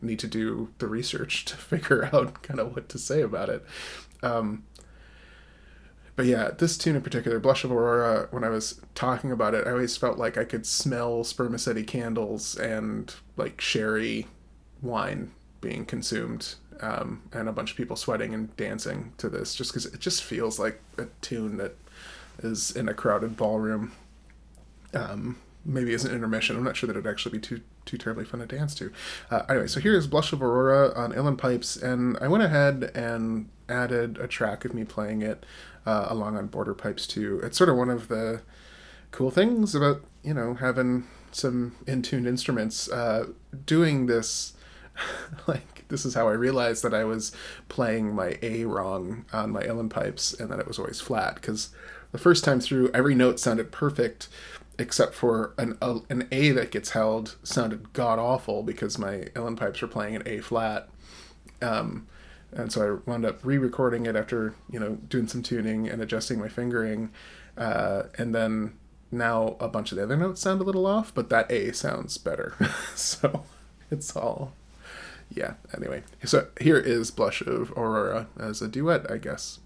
need 0.00 0.18
to 0.20 0.26
do 0.26 0.70
the 0.78 0.86
research 0.86 1.44
to 1.46 1.56
figure 1.56 2.08
out 2.12 2.42
kind 2.42 2.60
of 2.60 2.74
what 2.74 2.88
to 2.90 2.98
say 2.98 3.22
about 3.22 3.48
it. 3.48 3.64
Um, 4.22 4.64
but 6.16 6.26
yeah 6.26 6.50
this 6.58 6.78
tune 6.78 6.94
in 6.94 7.02
particular 7.02 7.40
blush 7.40 7.64
of 7.64 7.72
aurora 7.72 8.28
when 8.30 8.44
i 8.44 8.48
was 8.48 8.80
talking 8.94 9.32
about 9.32 9.52
it 9.52 9.66
i 9.66 9.70
always 9.72 9.96
felt 9.96 10.16
like 10.16 10.38
i 10.38 10.44
could 10.44 10.64
smell 10.64 11.24
spermaceti 11.24 11.82
candles 11.82 12.56
and 12.56 13.16
like 13.36 13.60
sherry 13.60 14.28
wine 14.80 15.32
being 15.60 15.84
consumed 15.84 16.54
um, 16.80 17.22
and 17.32 17.48
a 17.48 17.52
bunch 17.52 17.70
of 17.70 17.76
people 17.76 17.96
sweating 17.96 18.32
and 18.32 18.56
dancing 18.56 19.12
to 19.16 19.28
this 19.28 19.54
just 19.54 19.72
because 19.72 19.86
it 19.86 19.98
just 19.98 20.22
feels 20.22 20.58
like 20.58 20.80
a 20.98 21.06
tune 21.20 21.56
that 21.56 21.74
is 22.44 22.70
in 22.70 22.88
a 22.88 22.94
crowded 22.94 23.36
ballroom 23.36 23.92
um, 24.94 25.38
maybe 25.64 25.94
as 25.94 26.04
an 26.04 26.14
intermission. 26.14 26.56
I'm 26.56 26.64
not 26.64 26.76
sure 26.76 26.86
that 26.86 26.96
it'd 26.96 27.10
actually 27.10 27.38
be 27.38 27.46
too 27.46 27.60
too 27.84 27.98
terribly 27.98 28.24
fun 28.24 28.40
to 28.40 28.46
dance 28.46 28.74
to. 28.76 28.92
Uh, 29.30 29.42
anyway 29.48 29.66
so 29.66 29.78
here's 29.78 30.06
blush 30.06 30.32
of 30.32 30.42
aurora 30.42 30.92
on 30.94 31.12
uilleann 31.12 31.36
pipes 31.36 31.76
and 31.76 32.16
i 32.22 32.26
went 32.26 32.42
ahead 32.42 32.90
and 32.94 33.50
added 33.68 34.18
a 34.18 34.26
track 34.26 34.64
of 34.64 34.72
me 34.72 34.84
playing 34.84 35.22
it 35.22 35.44
uh, 35.86 36.06
along 36.08 36.36
on 36.36 36.46
border 36.46 36.74
pipes 36.74 37.06
too. 37.06 37.40
It's 37.42 37.58
sort 37.58 37.70
of 37.70 37.76
one 37.76 37.90
of 37.90 38.08
the 38.08 38.42
cool 39.10 39.30
things 39.30 39.74
about 39.74 40.02
you 40.22 40.34
know 40.34 40.54
having 40.54 41.06
some 41.32 41.76
in-tuned 41.86 42.26
instruments. 42.26 42.90
Uh, 42.90 43.28
doing 43.66 44.06
this 44.06 44.54
like 45.46 45.86
this 45.88 46.04
is 46.04 46.14
how 46.14 46.28
I 46.28 46.32
realized 46.32 46.82
that 46.84 46.94
I 46.94 47.04
was 47.04 47.32
playing 47.68 48.14
my 48.14 48.38
A 48.42 48.64
wrong 48.64 49.24
on 49.32 49.50
my 49.50 49.62
uilleann 49.62 49.90
pipes 49.90 50.32
and 50.32 50.50
that 50.50 50.58
it 50.58 50.66
was 50.66 50.78
always 50.78 51.00
flat 51.00 51.36
because 51.36 51.70
the 52.12 52.18
first 52.18 52.44
time 52.44 52.60
through 52.60 52.90
every 52.92 53.14
note 53.14 53.40
sounded 53.40 53.72
perfect 53.72 54.28
except 54.78 55.14
for 55.14 55.54
an 55.58 55.76
a, 55.80 55.98
an 56.10 56.28
A 56.32 56.50
that 56.50 56.70
gets 56.70 56.90
held 56.90 57.36
sounded 57.42 57.92
god 57.92 58.18
awful 58.18 58.62
because 58.62 58.98
my 58.98 59.28
uilleann 59.34 59.56
pipes 59.56 59.80
were 59.80 59.88
playing 59.88 60.16
an 60.16 60.22
A 60.26 60.40
flat. 60.40 60.88
Um, 61.62 62.06
and 62.52 62.72
so 62.72 63.00
I 63.06 63.10
wound 63.10 63.24
up 63.24 63.40
re-recording 63.42 64.06
it 64.06 64.16
after 64.16 64.54
you 64.70 64.78
know 64.78 64.96
doing 65.08 65.26
some 65.26 65.42
tuning 65.42 65.88
and 65.88 66.00
adjusting 66.00 66.38
my 66.38 66.48
fingering, 66.48 67.10
uh, 67.56 68.04
and 68.16 68.34
then 68.34 68.74
now 69.10 69.56
a 69.60 69.68
bunch 69.68 69.92
of 69.92 69.96
the 69.96 70.04
other 70.04 70.16
notes 70.16 70.40
sound 70.40 70.60
a 70.60 70.64
little 70.64 70.86
off, 70.86 71.12
but 71.14 71.30
that 71.30 71.50
A 71.50 71.72
sounds 71.72 72.18
better. 72.18 72.54
so 72.94 73.44
it's 73.90 74.14
all 74.16 74.52
yeah, 75.30 75.54
anyway. 75.76 76.02
So 76.24 76.48
here 76.60 76.78
is 76.78 77.10
Blush 77.10 77.40
of 77.42 77.72
Aurora 77.72 78.28
as 78.38 78.62
a 78.62 78.68
duet, 78.68 79.10
I 79.10 79.18
guess. 79.18 79.58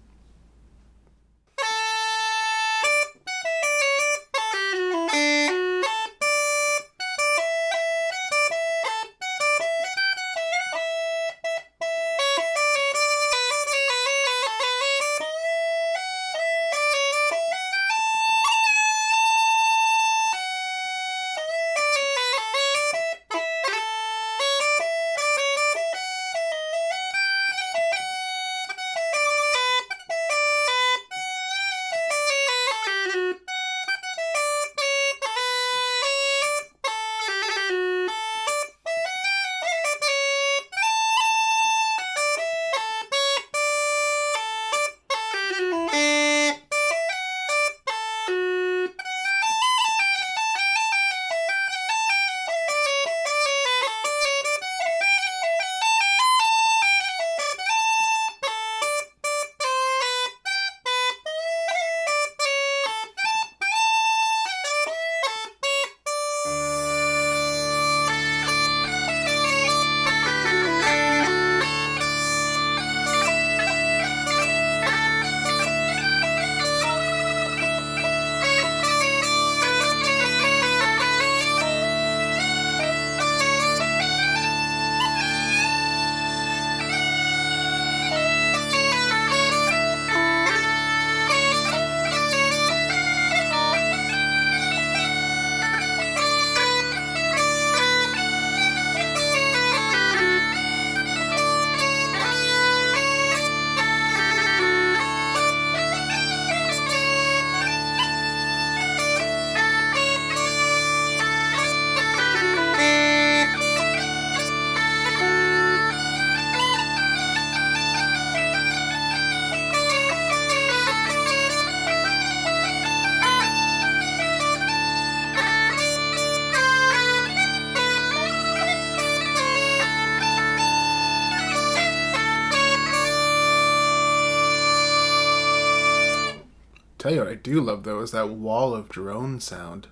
Do 137.43 137.61
love 137.61 137.83
though 137.83 137.99
is 138.01 138.11
that 138.11 138.29
wall 138.29 138.73
of 138.73 138.89
drone 138.89 139.39
sound 139.39 139.87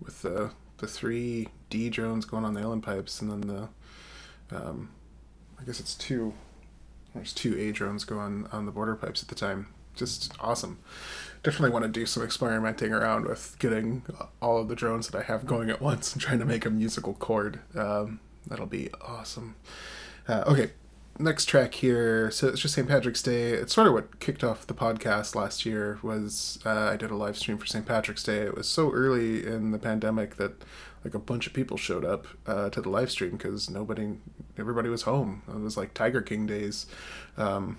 with 0.00 0.22
the 0.22 0.52
the 0.78 0.86
three 0.86 1.48
D 1.68 1.90
drones 1.90 2.24
going 2.24 2.44
on 2.44 2.54
the 2.54 2.60
uilleann 2.60 2.82
pipes 2.82 3.20
and 3.20 3.30
then 3.30 3.40
the 3.42 3.68
um, 4.56 4.90
I 5.60 5.64
guess 5.64 5.80
it's 5.80 5.94
two 5.94 6.34
there's 7.14 7.32
two 7.32 7.58
A 7.58 7.72
drones 7.72 8.04
going 8.04 8.46
on 8.52 8.66
the 8.66 8.72
border 8.72 8.94
pipes 8.94 9.22
at 9.22 9.28
the 9.28 9.34
time. 9.34 9.68
Just 9.94 10.32
awesome. 10.40 10.78
Definitely 11.42 11.70
want 11.70 11.84
to 11.84 11.90
do 11.90 12.06
some 12.06 12.22
experimenting 12.22 12.92
around 12.92 13.26
with 13.26 13.56
getting 13.58 14.04
all 14.40 14.58
of 14.58 14.68
the 14.68 14.76
drones 14.76 15.08
that 15.08 15.18
I 15.18 15.22
have 15.24 15.46
going 15.46 15.68
at 15.68 15.80
once 15.80 16.12
and 16.12 16.22
trying 16.22 16.38
to 16.38 16.44
make 16.44 16.64
a 16.64 16.70
musical 16.70 17.14
chord. 17.14 17.60
Um, 17.74 18.20
that'll 18.46 18.66
be 18.66 18.90
awesome. 19.02 19.56
Uh, 20.28 20.44
okay, 20.46 20.70
next 21.20 21.46
track 21.46 21.74
here. 21.74 22.30
So 22.30 22.48
it's 22.48 22.60
just 22.60 22.74
St. 22.74 22.88
Patrick's 22.88 23.22
Day. 23.22 23.52
It's 23.52 23.74
sort 23.74 23.86
of 23.86 23.92
what 23.92 24.20
kicked 24.20 24.42
off 24.42 24.66
the 24.66 24.74
podcast 24.74 25.34
last 25.34 25.64
year. 25.66 25.98
Was 26.02 26.58
uh, 26.64 26.70
I 26.70 26.96
did 26.96 27.10
a 27.10 27.16
live 27.16 27.36
stream 27.36 27.58
for 27.58 27.66
St. 27.66 27.86
Patrick's 27.86 28.22
Day. 28.22 28.38
It 28.38 28.56
was 28.56 28.68
so 28.68 28.90
early 28.90 29.46
in 29.46 29.70
the 29.70 29.78
pandemic 29.78 30.36
that 30.36 30.64
like 31.04 31.14
a 31.14 31.18
bunch 31.18 31.46
of 31.46 31.52
people 31.52 31.76
showed 31.76 32.04
up 32.04 32.26
uh, 32.46 32.70
to 32.70 32.80
the 32.80 32.88
live 32.88 33.10
stream 33.10 33.32
because 33.32 33.70
nobody, 33.70 34.18
everybody 34.58 34.88
was 34.88 35.02
home. 35.02 35.42
It 35.48 35.60
was 35.60 35.76
like 35.76 35.94
Tiger 35.94 36.20
King 36.20 36.46
days. 36.46 36.86
Um, 37.36 37.78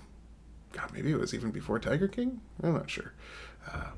God, 0.72 0.90
maybe 0.92 1.12
it 1.12 1.18
was 1.18 1.34
even 1.34 1.50
before 1.50 1.78
Tiger 1.78 2.08
King. 2.08 2.40
I'm 2.62 2.74
not 2.74 2.90
sure. 2.90 3.12
Uh, 3.70 3.90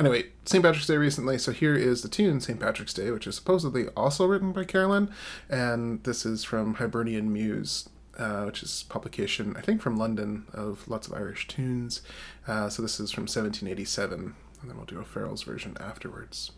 anyway, 0.00 0.24
St. 0.44 0.62
Patrick's 0.62 0.86
Day 0.86 0.96
recently. 0.96 1.38
So 1.38 1.52
here 1.52 1.74
is 1.74 2.02
the 2.02 2.08
tune 2.08 2.40
St. 2.40 2.58
Patrick's 2.58 2.92
Day, 2.92 3.10
which 3.10 3.26
is 3.26 3.36
supposedly 3.36 3.86
also 3.96 4.26
written 4.26 4.52
by 4.52 4.64
Carolan, 4.64 5.10
and 5.48 6.02
this 6.04 6.26
is 6.26 6.44
from 6.44 6.74
Hibernian 6.74 7.32
Muse 7.32 7.88
uh, 8.18 8.44
which 8.44 8.62
is 8.62 8.84
publication, 8.88 9.54
I 9.56 9.60
think, 9.60 9.80
from 9.80 9.96
London 9.96 10.46
of 10.52 10.86
lots 10.88 11.06
of 11.06 11.14
Irish 11.14 11.48
tunes. 11.48 12.02
Uh, 12.46 12.68
so 12.68 12.82
this 12.82 13.00
is 13.00 13.10
from 13.10 13.22
1787, 13.22 14.34
and 14.60 14.70
then 14.70 14.76
we'll 14.76 14.86
do 14.86 14.98
O'Farrell's 14.98 15.42
version 15.42 15.76
afterwards. 15.80 16.52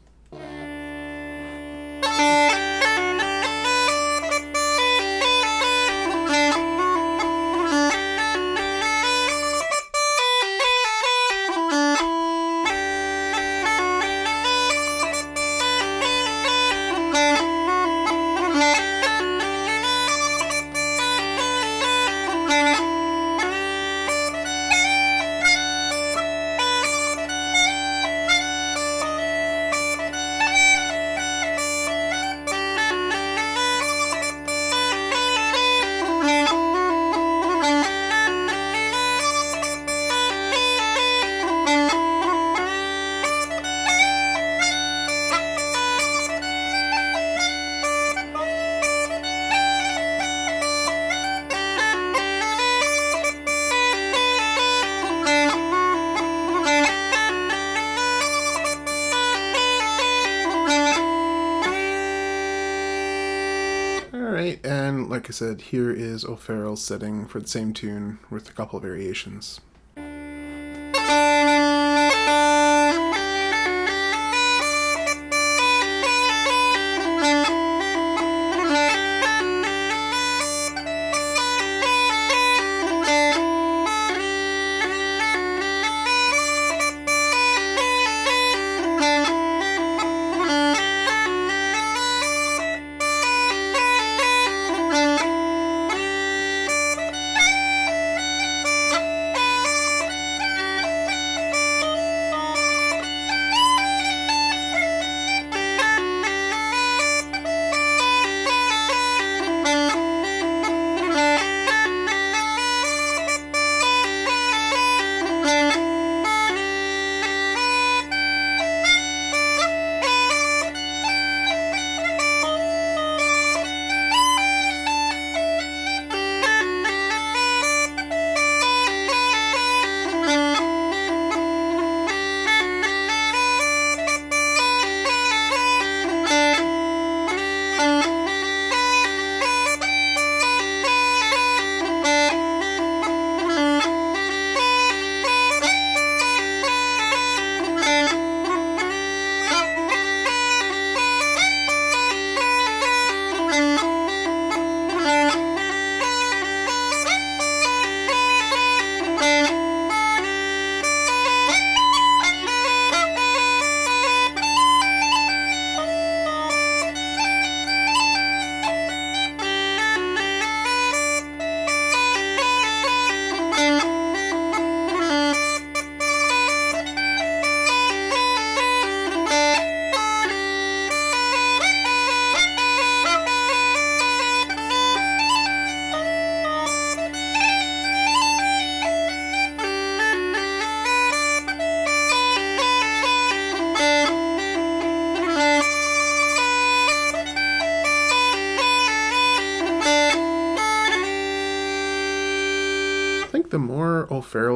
Said, 65.41 65.63
here 65.63 65.91
is 65.91 66.23
O'Farrell's 66.23 66.85
setting 66.85 67.27
for 67.27 67.41
the 67.41 67.49
same 67.49 67.73
tune 67.73 68.19
with 68.29 68.51
a 68.51 68.53
couple 68.53 68.77
of 68.77 68.83
variations. 68.83 69.59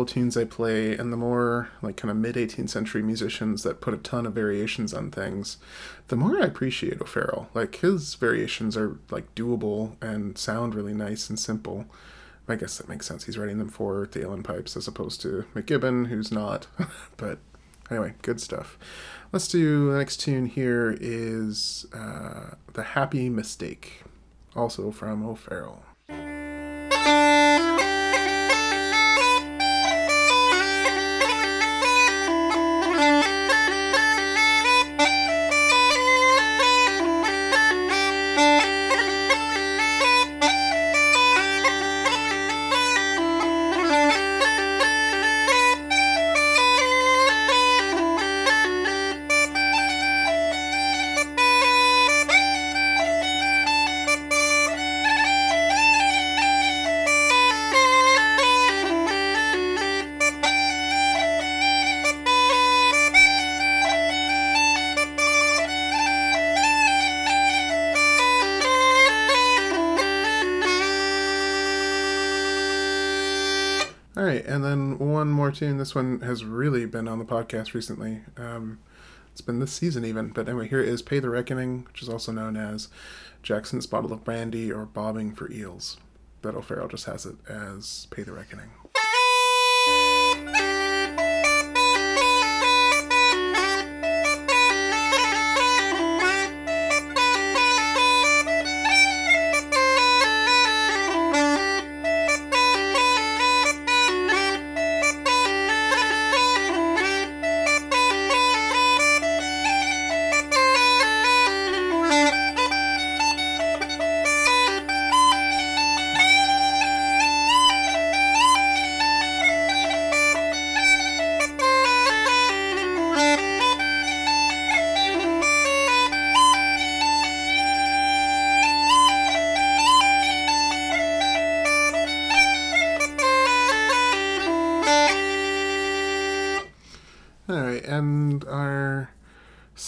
Tunes 0.05 0.37
I 0.37 0.45
play 0.45 0.97
and 0.97 1.13
the 1.13 1.17
more 1.17 1.71
like 1.83 1.97
kind 1.97 2.11
of 2.11 2.17
mid 2.17 2.37
18th 2.37 2.71
century 2.71 3.03
musicians 3.03 3.63
that 3.63 3.81
put 3.81 3.95
a 3.95 3.99
ton 3.99 4.27
of 4.27 4.33
variations 4.33 4.93
on 4.95 5.11
things, 5.11 5.59
the 6.09 6.17
more 6.17 6.41
I 6.41 6.47
appreciate 6.47 7.01
O'Farrell. 7.01 7.49
Like 7.55 7.77
his 7.77 8.15
variations 8.15 8.77
are 8.77 8.99
like 9.11 9.35
doable 9.35 9.97
and 10.03 10.37
sound 10.39 10.75
really 10.75 10.95
nice 10.95 11.29
and 11.29 11.39
simple. 11.39 11.87
I 12.47 12.57
guess 12.57 12.77
that 12.79 12.89
makes 12.89 13.07
sense. 13.07 13.25
He's 13.25 13.39
writing 13.39 13.59
them 13.59 13.71
for 13.71 14.09
the 14.11 14.21
uilleann 14.21 14.45
Pipes 14.45 14.77
as 14.77 14.87
opposed 14.87 15.23
to 15.23 15.47
McGibbon, 15.55 16.09
who's 16.09 16.31
not. 16.31 16.67
but 17.17 17.39
anyway, 17.91 18.15
good 18.23 18.41
stuff. 18.41 18.79
Let's 19.33 19.49
do 19.49 19.91
the 19.91 19.99
next 19.99 20.19
tune 20.19 20.47
here 20.47 20.97
is 21.01 21.87
uh, 21.93 22.55
The 22.75 22.83
Happy 22.83 23.29
Mistake, 23.29 24.03
also 24.55 24.91
from 24.91 25.27
O'Farrell. 25.27 25.83
One 75.01 75.31
more 75.31 75.51
tune. 75.51 75.79
This 75.79 75.95
one 75.95 76.21
has 76.21 76.45
really 76.45 76.87
been 76.87 77.09
on 77.09 77.19
the 77.19 77.25
podcast 77.25 77.75
recently. 77.75 78.21
Um, 78.37 78.79
it's 79.33 79.41
been 79.41 79.59
this 79.59 79.73
season 79.73 80.05
even. 80.05 80.29
But 80.29 80.49
anyway, 80.49 80.69
here 80.69 80.81
is 80.81 81.03
Pay 81.03 81.19
the 81.19 81.31
Reckoning, 81.31 81.85
which 81.87 82.01
is 82.01 82.09
also 82.09 82.31
known 82.31 82.57
as 82.57 82.87
Jackson's 83.43 83.89
Bottle 83.89 84.13
of 84.13 84.23
Brandy 84.23 84.71
or 84.71 84.85
Bobbing 84.85 85.35
for 85.35 85.51
Eels. 85.51 85.97
But 86.43 86.55
O'Farrell 86.55 86.87
just 86.89 87.07
has 87.07 87.27
it 87.27 87.35
as 87.49 88.07
Pay 88.13 88.23
the 88.23 88.33
Reckoning. 88.33 88.71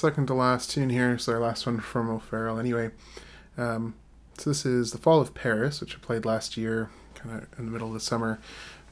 Second 0.06 0.28
to 0.28 0.34
last 0.34 0.70
tune 0.70 0.88
here, 0.88 1.18
so 1.18 1.32
our 1.32 1.40
last 1.40 1.66
one 1.66 1.80
from 1.80 2.08
O'Farrell 2.08 2.60
anyway. 2.60 2.92
Um, 3.58 3.96
so 4.38 4.50
this 4.50 4.64
is 4.64 4.92
The 4.92 4.98
Fall 4.98 5.20
of 5.20 5.34
Paris, 5.34 5.80
which 5.80 5.96
I 5.96 5.98
played 5.98 6.24
last 6.24 6.56
year, 6.56 6.90
kind 7.16 7.42
of 7.42 7.58
in 7.58 7.66
the 7.66 7.72
middle 7.72 7.88
of 7.88 7.94
the 7.94 7.98
summer. 7.98 8.38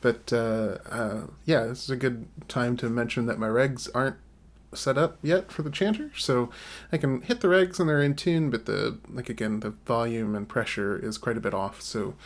But 0.01 0.33
uh, 0.33 0.79
uh, 0.91 1.21
yeah, 1.45 1.67
this 1.67 1.85
is 1.85 1.91
a 1.91 1.95
good 1.95 2.27
time 2.49 2.77
to 2.79 2.89
mention 2.89 3.27
that 3.27 3.39
my 3.39 3.47
regs 3.47 3.89
aren't 3.95 4.17
set 4.73 4.99
up 4.99 5.19
yet 5.23 5.53
for 5.53 5.62
the 5.62 5.71
chanter, 5.71 6.11
so 6.17 6.51
I 6.91 6.97
can 6.97 7.23
hit 7.23 7.43
the 7.43 7.49
regs 7.49 7.79
and 7.79 7.89
they're 7.89 8.03
in 8.03 8.17
tune, 8.17 8.51
but 8.51 8.67
the 8.67 8.99
like 9.09 9.29
again 9.29 9.61
the 9.61 9.71
volume 9.71 10.35
and 10.35 10.49
pressure 10.49 10.99
is 10.99 11.17
quite 11.17 11.37
a 11.37 11.41
bit 11.41 11.55
off, 11.55 11.81
so 11.81 12.17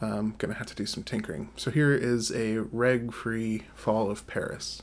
I'm 0.00 0.36
gonna 0.38 0.54
have 0.54 0.68
to 0.68 0.76
do 0.76 0.86
some 0.86 1.02
tinkering. 1.02 1.48
So 1.56 1.72
here 1.72 1.92
is 1.92 2.30
a 2.30 2.58
reg-free 2.58 3.64
Fall 3.74 4.08
of 4.08 4.24
Paris. 4.28 4.82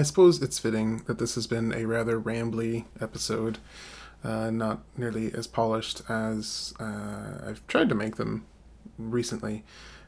I 0.00 0.02
suppose 0.02 0.40
it's 0.40 0.58
fitting 0.58 1.02
that 1.08 1.18
this 1.18 1.34
has 1.34 1.46
been 1.46 1.74
a 1.74 1.84
rather 1.84 2.18
rambly 2.18 2.86
episode, 3.02 3.58
uh, 4.24 4.50
not 4.50 4.80
nearly 4.96 5.30
as 5.34 5.46
polished 5.46 6.00
as 6.08 6.72
uh, 6.80 7.46
I've 7.46 7.66
tried 7.66 7.90
to 7.90 7.94
make 7.94 8.16
them 8.16 8.46
recently. 8.96 9.62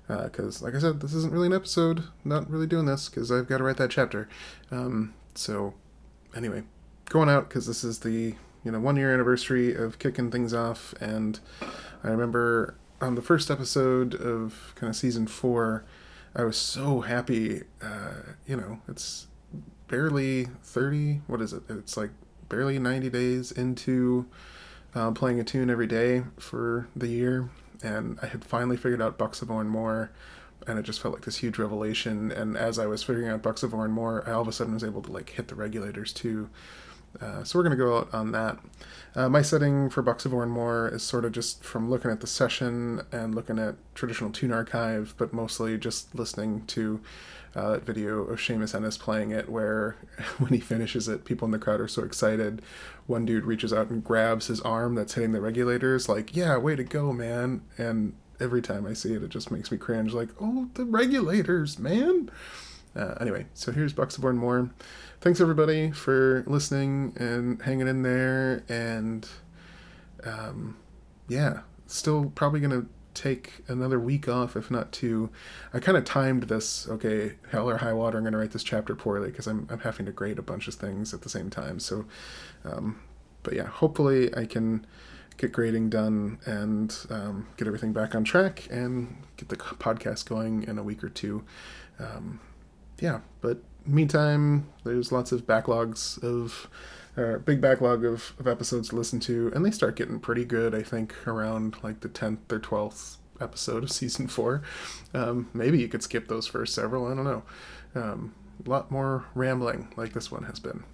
Because, 0.08 0.62
uh, 0.62 0.64
like 0.64 0.74
I 0.74 0.78
said, 0.78 1.00
this 1.00 1.12
isn't 1.12 1.30
really 1.30 1.48
an 1.48 1.52
episode. 1.52 2.04
Not 2.24 2.48
really 2.48 2.66
doing 2.66 2.86
this 2.86 3.10
because 3.10 3.30
I've 3.30 3.46
got 3.46 3.58
to 3.58 3.64
write 3.64 3.76
that 3.76 3.90
chapter. 3.90 4.30
Um, 4.70 5.12
so, 5.34 5.74
anyway, 6.34 6.62
going 7.10 7.28
out 7.28 7.50
because 7.50 7.66
this 7.66 7.84
is 7.84 7.98
the 7.98 8.34
you 8.64 8.72
know 8.72 8.80
one 8.80 8.96
year 8.96 9.12
anniversary 9.12 9.74
of 9.74 9.98
kicking 9.98 10.30
things 10.30 10.54
off, 10.54 10.94
and 11.02 11.38
I 12.02 12.08
remember 12.08 12.78
on 13.02 13.14
the 13.14 13.22
first 13.22 13.50
episode 13.50 14.14
of 14.14 14.72
kind 14.74 14.88
of 14.88 14.96
season 14.96 15.26
four, 15.26 15.84
I 16.34 16.44
was 16.44 16.56
so 16.56 17.02
happy. 17.02 17.64
Uh, 17.82 18.32
you 18.46 18.56
know, 18.56 18.80
it's 18.88 19.26
barely 19.92 20.46
30 20.62 21.20
what 21.26 21.42
is 21.42 21.52
it? 21.52 21.62
It's 21.68 21.98
like 21.98 22.08
barely 22.48 22.78
90 22.78 23.10
days 23.10 23.52
into 23.52 24.24
uh, 24.94 25.10
playing 25.10 25.38
a 25.38 25.44
tune 25.44 25.68
every 25.68 25.86
day 25.86 26.22
for 26.38 26.88
the 26.96 27.08
year 27.08 27.50
and 27.82 28.18
i 28.22 28.26
had 28.26 28.42
finally 28.42 28.78
figured 28.78 29.02
out 29.02 29.18
bucks 29.18 29.42
of 29.42 29.48
Oranmore 29.48 30.08
and 30.66 30.78
it 30.78 30.82
just 30.84 31.02
felt 31.02 31.12
like 31.12 31.26
this 31.26 31.36
huge 31.36 31.58
revelation 31.58 32.32
and 32.32 32.56
as 32.56 32.78
i 32.78 32.86
was 32.86 33.02
figuring 33.02 33.28
out 33.28 33.42
bucks 33.42 33.62
of 33.62 33.72
Oranmore 33.72 34.26
i 34.26 34.32
all 34.32 34.40
of 34.40 34.48
a 34.48 34.52
sudden 34.52 34.72
was 34.72 34.82
able 34.82 35.02
to 35.02 35.12
like 35.12 35.28
hit 35.28 35.48
the 35.48 35.54
regulators 35.54 36.14
too 36.14 36.48
Uh, 37.20 37.44
so 37.44 37.58
we're 37.58 37.62
going 37.62 37.76
to 37.76 37.84
go 37.84 37.98
out 37.98 38.12
on 38.12 38.32
that. 38.32 38.58
Uh, 39.14 39.28
my 39.28 39.42
setting 39.42 39.90
for 39.90 40.02
Bucks 40.02 40.24
of 40.24 40.32
More 40.32 40.88
is 40.88 41.02
sort 41.02 41.24
of 41.24 41.32
just 41.32 41.62
from 41.62 41.90
looking 41.90 42.10
at 42.10 42.20
the 42.20 42.26
session 42.26 43.02
and 43.12 43.34
looking 43.34 43.58
at 43.58 43.74
traditional 43.94 44.30
Tune 44.30 44.52
Archive, 44.52 45.14
but 45.18 45.32
mostly 45.32 45.76
just 45.76 46.14
listening 46.14 46.64
to 46.68 47.00
uh, 47.54 47.72
that 47.72 47.84
video 47.84 48.22
of 48.22 48.38
Seamus 48.38 48.74
Ennis 48.74 48.96
playing 48.96 49.30
it, 49.30 49.48
where 49.48 49.96
when 50.38 50.52
he 50.52 50.60
finishes 50.60 51.08
it, 51.08 51.24
people 51.24 51.44
in 51.44 51.52
the 51.52 51.58
crowd 51.58 51.80
are 51.80 51.88
so 51.88 52.02
excited. 52.02 52.62
One 53.06 53.26
dude 53.26 53.44
reaches 53.44 53.72
out 53.72 53.90
and 53.90 54.02
grabs 54.02 54.46
his 54.46 54.60
arm 54.62 54.94
that's 54.94 55.14
hitting 55.14 55.32
the 55.32 55.40
regulators, 55.40 56.08
like, 56.08 56.34
yeah, 56.34 56.56
way 56.56 56.76
to 56.76 56.84
go, 56.84 57.12
man. 57.12 57.62
And 57.76 58.14
every 58.40 58.62
time 58.62 58.86
I 58.86 58.94
see 58.94 59.12
it, 59.12 59.22
it 59.22 59.28
just 59.28 59.50
makes 59.50 59.70
me 59.70 59.76
cringe, 59.76 60.14
like, 60.14 60.30
oh, 60.40 60.70
the 60.74 60.86
regulators, 60.86 61.78
man. 61.78 62.30
Uh, 62.94 63.14
anyway, 63.20 63.46
so 63.54 63.72
here's 63.72 63.94
of 63.94 64.22
More 64.22 64.70
thanks 65.22 65.40
everybody 65.40 65.92
for 65.92 66.42
listening 66.48 67.14
and 67.16 67.62
hanging 67.62 67.86
in 67.86 68.02
there. 68.02 68.64
And 68.68 69.26
um, 70.24 70.76
yeah, 71.28 71.60
still 71.86 72.32
probably 72.34 72.60
gonna 72.60 72.86
take 73.14 73.62
another 73.68 74.00
week 74.00 74.28
off, 74.28 74.56
if 74.56 74.70
not 74.70 74.90
two. 74.90 75.30
I 75.72 75.78
kind 75.78 75.96
of 75.96 76.04
timed 76.04 76.44
this. 76.44 76.88
Okay, 76.88 77.34
hell 77.50 77.70
or 77.70 77.78
high 77.78 77.92
water, 77.92 78.18
I'm 78.18 78.24
gonna 78.24 78.38
write 78.38 78.50
this 78.50 78.64
chapter 78.64 78.94
poorly 78.94 79.30
because 79.30 79.46
I'm 79.46 79.66
I'm 79.70 79.80
having 79.80 80.06
to 80.06 80.12
grade 80.12 80.38
a 80.38 80.42
bunch 80.42 80.68
of 80.68 80.74
things 80.74 81.14
at 81.14 81.22
the 81.22 81.28
same 81.28 81.50
time. 81.50 81.78
So, 81.78 82.04
um, 82.64 83.00
but 83.42 83.54
yeah, 83.54 83.66
hopefully 83.66 84.34
I 84.36 84.44
can 84.44 84.84
get 85.36 85.52
grading 85.52 85.88
done 85.88 86.38
and 86.44 86.94
um, 87.10 87.46
get 87.56 87.66
everything 87.66 87.92
back 87.92 88.14
on 88.14 88.24
track 88.24 88.68
and 88.70 89.24
get 89.36 89.48
the 89.48 89.56
podcast 89.56 90.28
going 90.28 90.64
in 90.64 90.78
a 90.78 90.82
week 90.82 91.02
or 91.02 91.08
two. 91.08 91.44
Um, 91.98 92.40
yeah, 93.02 93.18
but 93.40 93.58
meantime, 93.84 94.68
there's 94.84 95.10
lots 95.10 95.32
of 95.32 95.44
backlogs 95.44 96.22
of 96.22 96.70
uh, 97.16 97.38
big 97.38 97.60
backlog 97.60 98.04
of, 98.04 98.32
of 98.38 98.46
episodes 98.46 98.90
to 98.90 98.96
listen 98.96 99.18
to, 99.18 99.50
and 99.56 99.66
they 99.66 99.72
start 99.72 99.96
getting 99.96 100.20
pretty 100.20 100.44
good. 100.44 100.72
I 100.72 100.82
think 100.82 101.26
around 101.26 101.76
like 101.82 102.00
the 102.00 102.08
tenth 102.08 102.50
or 102.52 102.60
twelfth 102.60 103.18
episode 103.40 103.82
of 103.82 103.90
season 103.90 104.28
four. 104.28 104.62
Um, 105.12 105.50
maybe 105.52 105.80
you 105.80 105.88
could 105.88 106.04
skip 106.04 106.28
those 106.28 106.46
first 106.46 106.76
several. 106.76 107.06
I 107.06 107.14
don't 107.16 107.24
know. 107.24 107.42
Um, 107.96 108.34
a 108.64 108.70
lot 108.70 108.92
more 108.92 109.24
rambling, 109.34 109.92
like 109.96 110.12
this 110.12 110.30
one 110.30 110.44
has 110.44 110.60
been. 110.60 110.84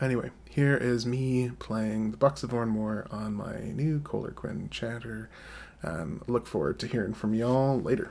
Anyway, 0.00 0.30
here 0.50 0.76
is 0.76 1.06
me 1.06 1.52
playing 1.60 2.10
the 2.10 2.16
Bucks 2.16 2.42
of 2.42 2.50
Oranmore 2.50 3.10
on 3.14 3.32
my 3.32 3.60
new 3.60 4.00
Koehler 4.00 4.34
Quinn 4.34 4.68
chanter, 4.70 5.30
and 5.82 6.20
look 6.26 6.48
forward 6.48 6.80
to 6.80 6.88
hearing 6.88 7.14
from 7.14 7.32
y'all 7.32 7.80
later. 7.80 8.10